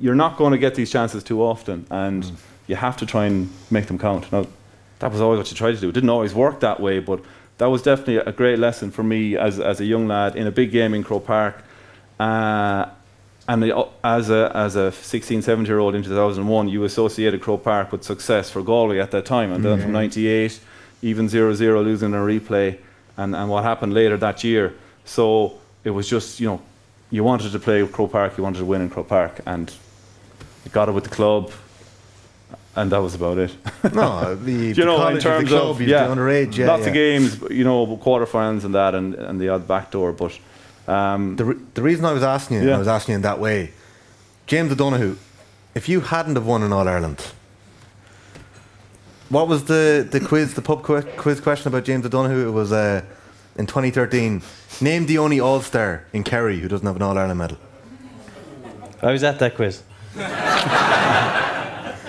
[0.02, 2.32] you're not going to get these chances too often, and
[2.68, 4.32] you have to try and make them count.
[4.32, 4.46] Now
[5.04, 5.90] that was always what you tried to do.
[5.90, 7.20] It didn't always work that way, but
[7.58, 10.52] that was definitely a great lesson for me as as a young lad in a
[10.52, 11.56] big game in Croke Park.
[12.20, 12.86] Uh,
[13.50, 17.66] and the, as a as a 16, 17 year old in 2001, you associated Croke
[17.66, 19.96] Park with success for Galway at that time, and then from Mhm.
[19.96, 20.60] '98,
[21.02, 22.78] even 0-0 losing a replay,
[23.18, 24.72] and and what happened later that year.
[25.04, 26.62] So it was just you know,
[27.12, 29.70] you wanted to play Croke Park, you wanted to win in Croke Park, and
[30.64, 31.52] you got it with the club,
[32.76, 33.56] and that was about it.
[33.94, 36.16] No, the, you the know, college in is the terms club, of he's yeah, the
[36.16, 36.88] underage, yeah, lots yeah.
[36.88, 40.38] of games, you know, quarterfinals and that, and and the odd backdoor, but.
[40.86, 42.76] Um, the, re- the reason I was asking you, Yeah.
[42.76, 43.72] I was asking you in that way,
[44.48, 45.16] James O'Donoghue,
[45.76, 47.22] if you hadn't have won an All Ireland,
[49.30, 52.50] what was the, the quiz, the pub quiz, quiz question about James O'Donoghue?
[52.50, 53.02] It was uh,
[53.56, 54.42] in 2013.
[54.82, 57.58] Name the only All Star in Kerry who doesn't have an All Ireland medal.
[59.02, 59.84] I was at that quiz.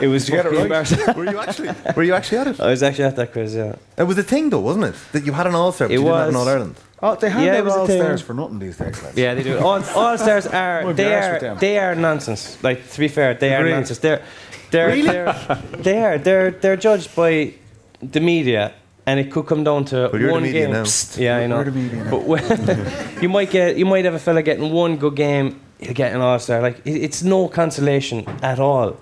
[0.00, 1.16] It was Did you get it right?
[1.16, 1.92] Were you actually?
[1.96, 2.60] Were you actually at it?
[2.60, 3.54] I was actually at that quiz.
[3.54, 3.76] Yeah.
[3.96, 4.94] It was a thing, though, wasn't it?
[5.12, 6.36] That you had an All Star, It you didn't an was.
[6.36, 6.76] All Ireland.
[7.02, 9.16] Oh, they hand Yeah, it out was a all stars for nothing these days, lads.
[9.16, 9.58] Yeah, they do.
[9.58, 11.58] All, all stars are Might be they arse are them.
[11.58, 12.62] they are nonsense.
[12.62, 13.98] Like to be fair, they are nonsense.
[13.98, 14.22] They're
[14.70, 15.02] they're, Really?
[15.02, 15.32] they're
[15.78, 17.52] they are they're they're judged by
[18.00, 18.72] the media,
[19.06, 20.72] and it could come down to Well, you're the one media game.
[20.72, 20.84] now.
[20.84, 21.62] Psst, yeah, I know.
[21.62, 22.10] The media now.
[22.10, 25.92] But when- you might get you might have a fella getting one good game, he'll
[25.92, 26.62] get an all star.
[26.62, 28.96] Like it, it's no consolation at all.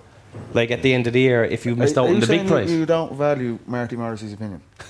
[0.55, 2.27] Like at the end of the year, if you missed Are- out are on the
[2.27, 2.71] big prize.
[2.71, 4.61] You don't value Marty Morrissey's opinion.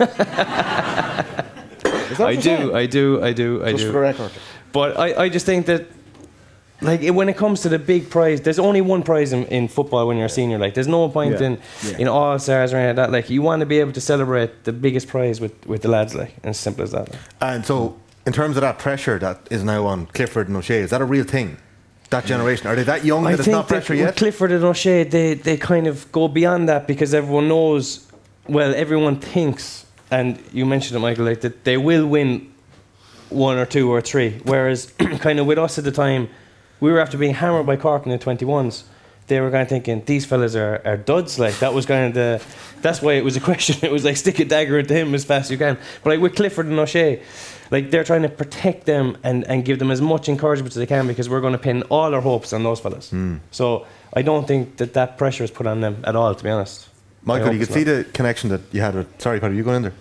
[2.12, 2.74] Is that I do, saying?
[2.74, 3.86] I do, I do, I Just do.
[3.88, 4.32] for the record.
[4.72, 5.86] But I, I just think that,
[6.80, 10.06] like, when it comes to the big prize, there's only one prize in, in football
[10.08, 10.58] when you're a senior.
[10.58, 11.46] Like, there's no point Yeah.
[11.46, 11.98] in Yeah.
[11.98, 13.12] in all stars or anything like that.
[13.12, 16.14] Like, you want to be able to celebrate the biggest prize with, with the lads,
[16.14, 17.14] like, and as simple as that.
[17.40, 20.90] And so, in terms of that pressure that is now on Clifford and O'Shea, is
[20.90, 21.56] that a real thing?
[22.12, 22.66] That generation?
[22.66, 24.16] Are they that young I that it's not pressure yet?
[24.16, 28.06] Clifford and O'Shea, they, they kind of go beyond that because everyone knows,
[28.46, 32.52] well, everyone thinks, and you mentioned it, Michael, like that they will win
[33.30, 34.38] one or two or three.
[34.44, 36.28] Whereas, kind of with us at the time,
[36.80, 38.82] we were after being hammered by Cork in the 21s.
[39.28, 41.38] They were kind of thinking, these fellas are, are duds.
[41.38, 42.44] Like, that was kind of the.
[42.82, 43.76] That's why it was a question.
[43.80, 45.78] It was like, stick a dagger into him as fast as you can.
[46.04, 47.22] But like with Clifford and O'Shea,
[47.72, 50.86] like they're trying to protect them and, and give them as much encouragement as they
[50.86, 53.10] can because we're going to pin all our hopes on those fellas.
[53.10, 53.38] Hmm.
[53.50, 56.50] So I don't think that that pressure is put on them at all, to be
[56.50, 56.88] honest.
[57.24, 58.04] Michael, you could it's see not.
[58.04, 59.20] the connection that you had with.
[59.20, 59.94] Sorry, Paddy, you going in there?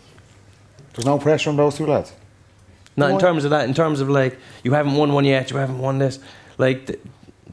[0.94, 2.12] There's no pressure on those two lads.
[2.98, 3.70] Not in terms of that.
[3.70, 5.50] In terms of like, you haven't won one yet.
[5.50, 6.20] You haven't won this.
[6.58, 7.00] Like, th-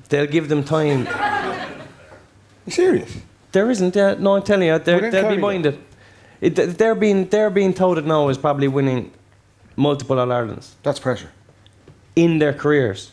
[0.09, 1.07] they'll give them time.
[2.67, 3.19] You serious?
[3.53, 3.95] There isn't.
[3.95, 5.79] Yeah, no, I'm telling you, they're, then they'll be carry minded.
[6.41, 9.13] It, th- they're being they're being touted now as probably winning
[9.79, 11.31] multiple All Irelands That's pressure.
[12.17, 13.13] in their careers.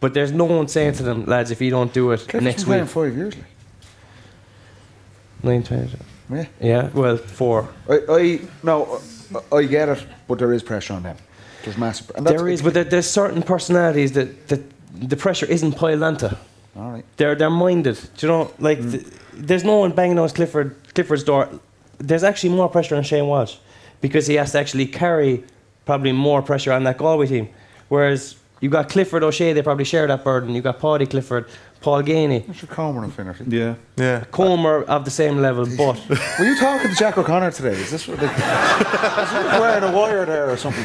[0.00, 2.62] But there's no one saying to them, lads, if you don't do it Clifford's next
[2.64, 2.90] been playing week.
[2.90, 3.34] five years.
[3.36, 3.44] Like.
[5.42, 5.90] Nine twenty.
[6.30, 6.46] Yeah.
[6.60, 6.90] Yeah.
[6.92, 7.68] Well, four.
[7.88, 9.00] I, I no.
[9.52, 11.16] I I get it, but there is pressure on them.
[11.64, 12.10] There's massive.
[12.16, 14.60] And that's, There is, but there, there's certain personalities that, that
[15.10, 16.02] the pressure isn't piled.
[16.76, 17.04] All right.
[17.16, 17.98] They're they're minded.
[18.16, 18.92] Do you know, like mm.
[18.92, 21.48] th- there's no one banging on Clifford Clifford's door.
[21.98, 23.56] There's actually more pressure on Shane Walsh
[24.00, 25.42] because he has to actually carry
[25.86, 27.48] probably more pressure on that Galway team.
[27.88, 30.54] Whereas you got Clifford O'Shea, they probably share that burden.
[30.54, 31.48] You got Paddy Clifford,
[31.80, 32.68] Paul Geaney, Mr.
[32.68, 33.44] Comer and Finnerty.
[33.48, 33.76] Yeah.
[33.96, 34.24] Yeah.
[34.30, 35.96] Comer of the same level, but
[36.38, 37.72] Were you talking to Jack O'Connor today?
[37.80, 38.20] Is this what?
[38.20, 40.84] Like, is he wearing a wire there or something?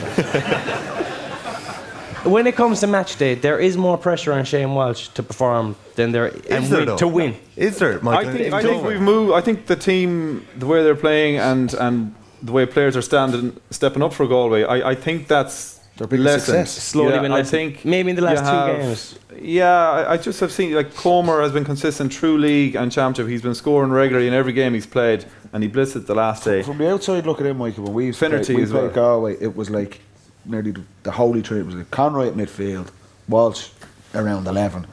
[2.23, 5.75] when it comes to match day, there is more pressure on Shane Walsh to perform
[5.95, 6.97] than there and there, win, though?
[6.97, 7.35] to win.
[7.55, 9.33] Is there, I think, If I think we've moved.
[9.33, 13.55] I think the team, the way they're playing, and and the way players are standing,
[13.69, 14.63] stepping up for Galway.
[14.63, 16.67] I, I think that's Their biggest lessened.
[16.67, 16.83] success.
[16.83, 19.19] Slowly yeah, been I think Maybe in the last you two have- games.
[19.41, 23.29] Yeah, I, I just have seen like Comer has been consistent through league and championship.
[23.31, 26.61] He's been scoring regularly in every game he's played, and he blitzed the last day.
[26.63, 28.89] From the outside looking in, Michael, when we used to we played well.
[28.89, 30.01] Galway, it was like
[30.45, 31.63] nearly the, the holy trinity.
[31.63, 32.89] It was like Conroy at midfield,
[33.29, 33.69] Walsh
[34.13, 34.85] around 11,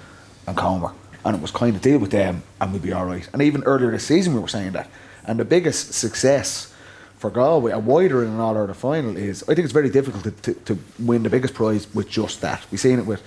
[0.46, 0.92] and Comer.
[1.24, 3.28] And it was kind of deal with them, and we'd be all right.
[3.32, 4.88] And even earlier this season, we were saying that.
[5.24, 6.72] And the biggest success
[7.18, 10.24] for Galway, a wider in an All Ireland final, is I think it's very difficult
[10.24, 12.64] to, to, to win the biggest prize with just that.
[12.70, 13.22] We've seen it with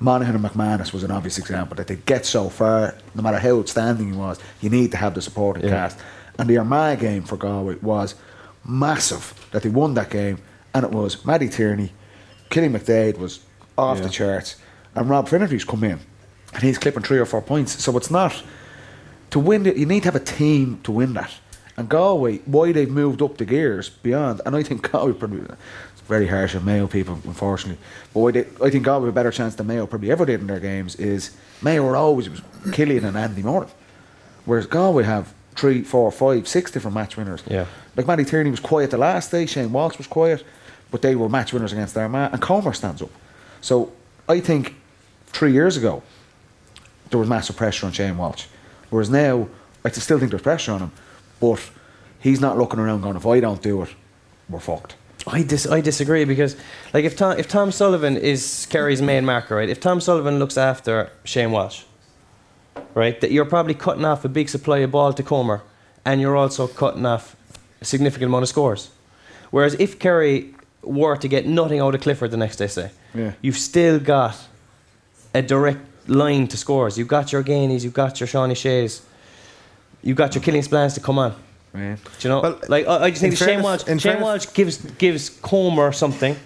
[0.00, 3.58] Monaghan and McManus was an obvious example that they get so far, no matter how
[3.58, 5.70] outstanding he was, you need to have the supporting Yeah.
[5.70, 5.98] cast.
[6.38, 8.14] And the Armagh game for Galway was
[8.64, 10.38] massive that they won that game,
[10.74, 11.92] and it was Matty Tierney,
[12.50, 13.40] Killy McDaid was
[13.78, 14.04] off Yeah.
[14.04, 14.56] the charts,
[14.94, 16.00] and Rob Finnerty's come in,
[16.52, 17.82] and he's clipping three or four points.
[17.82, 18.42] So it's not
[19.30, 19.76] to win it.
[19.76, 21.30] You need to have a team to win that.
[21.76, 26.00] And Galway, why they've moved up the gears beyond, and I think Galway probably it's
[26.08, 27.82] very harsh on Mayo people, unfortunately.
[28.14, 30.40] But why they, I think Galway have a better chance than Mayo probably ever did
[30.40, 32.40] in their games is Mayo were always was
[32.72, 33.68] Killian and Andy Moran,
[34.46, 37.42] whereas Galway have three, four, five, six different match winners.
[37.46, 37.66] Yeah.
[37.96, 40.44] Like Matty Tierney was quiet the last day, Shane Walsh was quiet,
[40.90, 43.10] but they were match winners against Armagh, and Comer stands up.
[43.60, 43.92] So
[44.28, 44.74] I think
[45.26, 46.02] three years ago
[47.10, 48.46] there was massive pressure on Shane Walsh,
[48.90, 49.48] whereas now
[49.84, 50.92] I still think there's pressure on him,
[51.40, 51.60] but
[52.20, 53.94] he's not looking around going, if I don't do it,
[54.48, 54.96] we're fucked.
[55.26, 56.56] I dis- I disagree because
[56.94, 59.68] like if Tom if Tom Sullivan is Kerry's main marker, right?
[59.68, 61.82] If Tom Sullivan looks after Shane Walsh,
[62.94, 65.62] right, that you're probably cutting off a big supply of ball to Comer,
[66.04, 67.34] and you're also cutting off
[67.80, 68.90] a significant amount of scores.
[69.50, 73.32] Whereas if Kerry were to get nothing out of Clifford the next day, say, Yeah.
[73.42, 74.36] you've still got
[75.34, 76.96] a direct line to scores.
[76.96, 79.02] You've got your Geaneys, you've got your Shawnee Shays,
[80.06, 81.34] you've got your Killian Spillanes to come on.
[81.74, 81.96] Yeah.
[81.96, 82.40] Do you know?
[82.40, 84.54] Well, like I, I just think in that Shane fairness- Walsh, in Shane fairness- Walsh
[84.54, 86.36] gives gives Comer something,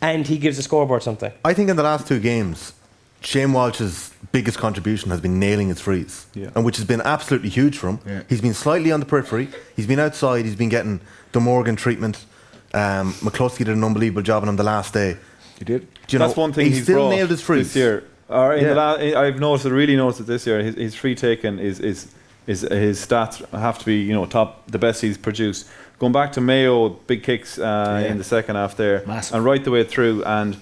[0.00, 1.32] and he gives the scoreboard something.
[1.44, 2.72] I think in the last two games,
[3.20, 6.48] Shane Walsh's biggest contribution has been nailing his frees, Yeah.
[6.56, 7.98] and which has been absolutely huge for him.
[8.06, 8.22] Yeah.
[8.28, 9.48] He's been slightly on the periphery.
[9.76, 10.44] He's been outside.
[10.44, 11.00] He's been getting
[11.32, 12.24] the Morgan treatment.
[12.72, 15.16] Um, McCluskey did an unbelievable job on him the last day.
[15.58, 15.82] He did?
[16.08, 18.02] Do you That's know, one thing he he's still nailed his frees this year.
[18.28, 18.70] Or in Yeah.
[18.70, 18.74] the
[19.14, 20.60] la- I've noticed, it, really noticed it this year.
[20.60, 22.08] His, his free taken is, is
[22.46, 25.66] is his stats have to be you know top the best he's produced.
[25.98, 27.62] Going back to Mayo, big kicks uh,
[28.02, 28.10] Yeah.
[28.10, 29.36] in the second half there, Massive.
[29.36, 30.56] and right the way through, and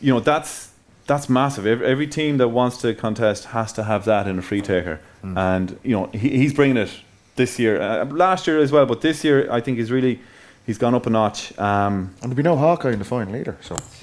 [0.00, 0.70] you know that's
[1.06, 1.66] that's massive.
[1.66, 5.00] Every, every team that wants to contest has to have that in a free taker,
[5.22, 5.38] Hmm.
[5.38, 6.90] and you know he, he's bringing it
[7.36, 10.20] this year, uh, last year as well, but this year I think he's really
[10.66, 11.58] he's gone up a notch.
[11.58, 13.74] Um, And there'll be no Hawkeye in the final either, so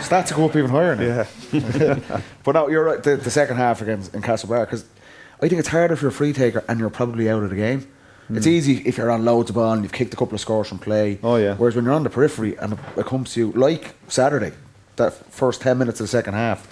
[0.00, 1.26] stats will go up even higher now.
[1.52, 3.02] yeah, But no, you're right.
[3.02, 4.84] The, the second half against in Castlebar because
[5.42, 7.56] I think it's harder if you're a free taker and you're probably out of the
[7.56, 7.86] game.
[8.28, 10.66] It's easy if you're on loads of ball and you've kicked a couple of scores
[10.68, 11.18] from play.
[11.22, 11.54] Oh, yeah.
[11.54, 14.52] Whereas when you're on the periphery and it, comes to you, like Saturday,
[14.96, 16.66] that first ten minutes of the second half,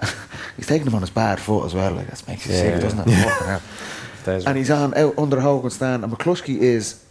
[0.56, 1.92] he's taking them on his bad foot as well.
[1.94, 2.80] Like that makes you Yeah, sick, yeah.
[2.80, 3.62] doesn't it?
[4.24, 4.46] Does.
[4.46, 6.04] And he's on out under the Hogan stand.
[6.04, 7.04] And McCluskey is,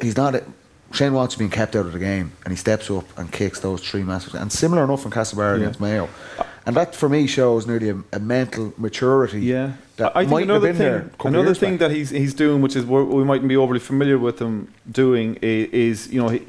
[0.00, 0.34] he's not.
[0.36, 0.44] A,
[0.92, 3.80] Shane Walsh being kept out of the game, and he steps up and kicks those
[3.86, 4.34] three massive.
[4.34, 5.64] And similar enough in Castlebar Yeah.
[5.64, 6.08] against Mayo,
[6.66, 9.40] and that for me shows nearly a, a mental maturity.
[9.40, 11.10] Yeah, that I think might have another been thing, there.
[11.24, 11.88] a another years thing back.
[11.88, 15.36] that he's he's doing, which is where we mightn't be overly familiar with him doing,
[15.42, 15.68] is,
[16.06, 16.42] is you know he,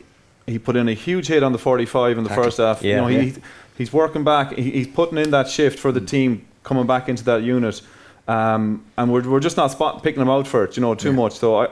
[0.47, 2.43] he put in a huge hit on the 45 in the Tackle.
[2.43, 2.81] first half.
[2.83, 2.95] Yeah.
[2.95, 3.21] you know, Yeah.
[3.21, 3.33] he,
[3.77, 4.53] he's working back.
[4.53, 7.81] He, he's putting in that shift for the team coming back into that unit,
[8.27, 11.13] um, and we're we're just not spot picking him out for it, you know, too
[11.13, 11.33] much.
[11.33, 11.67] So I.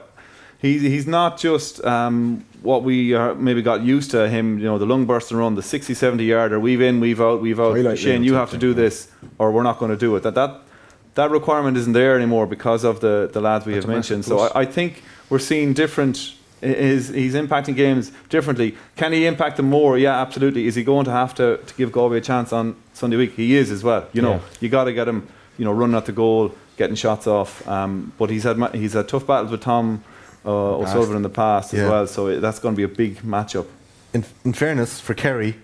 [0.62, 4.78] He's, he's not just um, what we uh, maybe got used to him, you know,
[4.78, 7.98] the lung burst and run, the 60, 70 yarder, weave in, weave out, weave out.
[7.98, 10.24] Shane, you have to do this, or we're not going to do it.
[10.24, 10.62] That that
[11.16, 14.26] that requirement isn't there anymore because of the, the lads we That's have mentioned.
[14.26, 14.40] So.
[14.40, 16.36] I, I think we're seeing different.
[16.62, 18.76] Is he's impacting games differently?
[18.98, 19.98] Can he impact them more?
[19.98, 20.68] Yeah, absolutely.
[20.68, 23.34] Is he going to have to, to give Galway a chance on Sunday week?
[23.36, 24.10] He is as well.
[24.12, 24.40] You know, Yeah.
[24.60, 25.26] you got to get him.
[25.58, 27.66] You know, running at the goal, getting shots off.
[27.68, 30.04] Um, but he's had he's had tough battles with Tom
[30.46, 31.90] uh, O'Sullivan in the past as Yeah.
[31.90, 32.08] well.
[32.08, 33.68] So it, that's going to be a big matchup.
[34.14, 35.56] In, in fairness, for Kerry,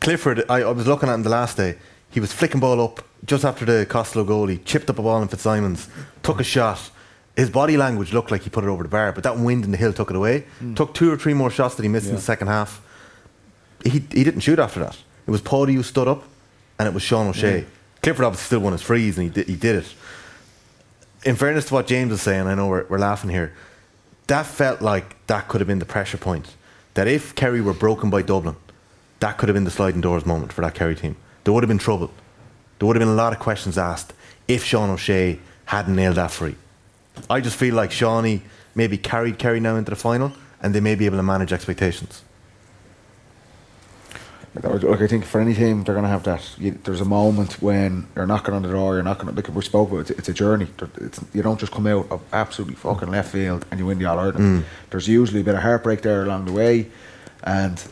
[0.00, 1.76] Clifford, I, I was looking at him the last day.
[2.10, 4.46] He was flicking ball up just after the Costello goal.
[4.46, 5.88] He chipped up a ball in Fitzsimons,
[6.22, 6.90] took a shot.
[7.36, 9.70] His body language looked like he put it over the bar, but that wind in
[9.70, 10.46] the hill took it away.
[10.74, 12.80] Took two or three more shots that he missed in the second half.
[13.84, 14.96] He, he didn't shoot after that.
[15.26, 16.24] It was Paddy who stood up,
[16.78, 17.58] and it was Sean O'Shea.
[17.58, 17.64] Yeah.
[18.02, 19.94] Clifford obviously still won his frees, and he did, he did it.
[21.24, 23.52] In fairness to what James was saying, I know we're, we're laughing here.
[24.26, 26.54] That felt like that could have been the pressure point.
[26.94, 28.56] That if Kerry were broken by Dublin,
[29.20, 31.16] that could have been the sliding doors moment for that Kerry team.
[31.44, 32.10] There would have been trouble.
[32.78, 34.12] There would have been a lot of questions asked
[34.48, 36.56] if Sean O'Shea hadn't nailed that free.
[37.30, 38.42] I just feel like Shawnee
[38.74, 42.22] maybe carried Kerry now into the final, and they may be able to manage expectations.
[44.62, 46.48] Like, Look, I think for any team, they're going to have that.
[46.58, 49.54] You, there's a moment when you're knocking on the door, you're not going to, like
[49.54, 50.66] we spoke about, it's, it's a journey.
[51.00, 54.06] It's, you don't just come out of absolutely fucking left field and you win the
[54.06, 54.62] All Ireland.
[54.62, 54.64] Mm.
[54.90, 56.90] There's usually a bit of heartbreak there along the way.
[57.44, 57.82] And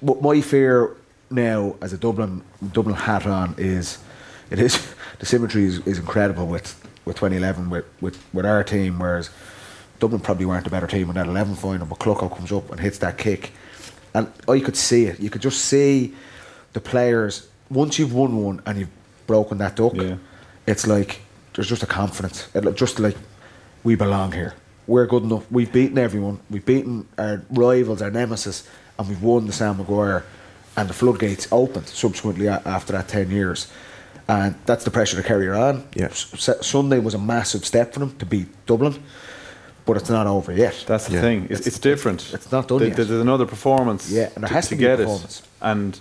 [0.00, 0.96] what my fear
[1.30, 2.42] now, as a Dublin
[2.72, 3.98] Dublin hat on, is
[4.50, 8.98] it is the symmetry is, is incredible with, with 2011 with, with, with our team,
[8.98, 9.30] whereas
[9.98, 12.80] Dublin probably weren't a better team in that 11 final, but Clucko comes up and
[12.80, 13.52] hits that kick.
[14.16, 15.20] And I could see it.
[15.20, 16.14] You could just see
[16.72, 18.94] the players, once you've won one and you've
[19.26, 19.92] broken that duck,
[20.66, 21.20] it's like
[21.52, 22.48] there's just a confidence.
[22.54, 23.16] It, just like
[23.84, 24.54] we belong here.
[24.86, 25.44] We're good enough.
[25.50, 26.40] We've beaten everyone.
[26.48, 28.66] We've beaten our rivals, our nemesis,
[28.98, 30.24] and we've won the Sam Maguire.
[30.78, 33.70] And the floodgates opened subsequently after that 10 years.
[34.28, 35.86] And that's the pressure to carry on.
[35.94, 36.06] Yeah.
[36.06, 39.02] S- Sunday was a massive step for them to beat Dublin,
[39.86, 40.84] but it's not over yet.
[40.86, 41.46] That's the thing.
[41.50, 42.34] It's, it's different.
[42.34, 42.96] It's not done There- yet.
[42.96, 44.10] There's another performance.
[44.10, 45.40] Yeah, and there has to be a get performance.
[45.40, 45.46] it.
[45.60, 46.00] And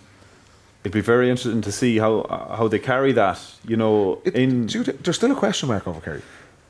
[0.84, 2.26] it'd be very interesting to see how
[2.58, 3.40] how they carry that.
[3.68, 4.68] You know, in
[5.04, 6.22] there's still a question mark over Kerry.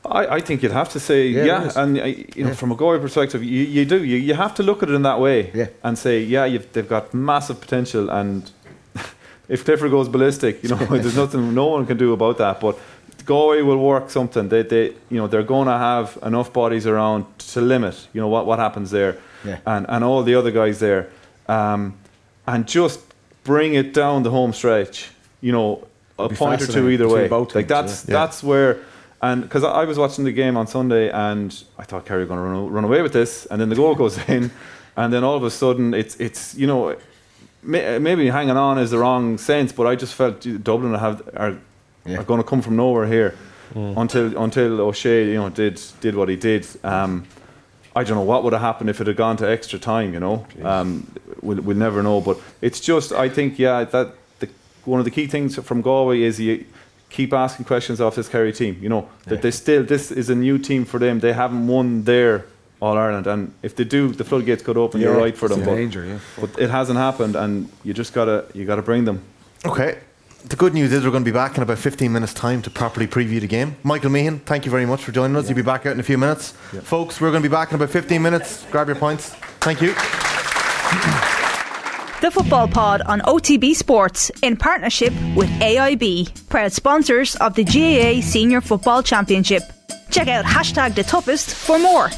[0.04, 2.54] I, I think you'd have to say Yeah, yeah, and uh, you know Yeah.
[2.54, 5.02] from a Galway perspective, you, you do you, you have to look at it in
[5.02, 5.68] that way Yeah.
[5.82, 8.50] and say yeah, you've, they've got massive potential, and
[9.48, 12.60] if Clifford goes ballistic, you know there's nothing no one can do about that.
[12.60, 12.78] But
[13.26, 14.48] Galway will work something.
[14.48, 18.28] They they you know they're going to have enough bodies around to limit you know
[18.28, 19.58] what what happens there, Yeah.
[19.66, 21.08] and and all the other guys there,
[21.48, 21.94] um,
[22.46, 23.00] and just
[23.44, 25.10] bring it down the home stretch.
[25.40, 25.86] You know
[26.18, 27.28] a point or two either way.
[27.28, 28.08] like teams, that's.
[28.08, 28.12] Yeah.
[28.14, 28.78] that's where,
[29.20, 32.26] and because I, I was watching the game on Sunday and I thought Kerry were
[32.26, 34.50] going to run, run away with this, and then the goal goes in,
[34.96, 36.96] and then all of a sudden it's it's you know,
[37.62, 41.58] may, maybe hanging on is the wrong sense, but I just felt Dublin have are
[42.14, 43.34] are going to come from nowhere here
[43.74, 46.66] until until O'Shea you know did did what he did.
[46.84, 47.26] Um,
[47.96, 50.12] I don't know what would have happened if it had gone to extra time.
[50.12, 52.20] You know, um, we'll, we'll never know.
[52.20, 54.50] But it's just, I think, yeah, that the,
[54.84, 56.66] one of the key things from Galway is you
[57.08, 58.76] keep asking questions off this Kerry team.
[58.82, 61.20] You know that they still this is a new team for them.
[61.20, 62.44] They haven't won their
[62.80, 65.00] All Ireland, and if they do, the floodgates could open.
[65.00, 66.18] Yeah, you're right for it's them, a but, danger, yeah.
[66.38, 69.22] but it hasn't happened, and you just gotta you gotta bring them.
[69.64, 69.98] Okay.
[70.48, 72.70] The good news is we're going to be back in about 15 minutes' time to
[72.70, 73.76] properly preview the game.
[73.82, 75.48] Michael Meehan, thank you very much for joining us.
[75.48, 76.52] You'll be back out in a few minutes.
[76.82, 78.64] Folks, we're going to be back in about 15 minutes.
[78.70, 79.30] Grab your points.
[79.60, 79.88] Thank you.
[82.20, 88.20] The Football Pod on OTB Sports in partnership with AIB, proud sponsors of the GAA
[88.20, 89.64] Senior Football Championship.
[90.10, 92.08] Check out hashtag the toughest for more.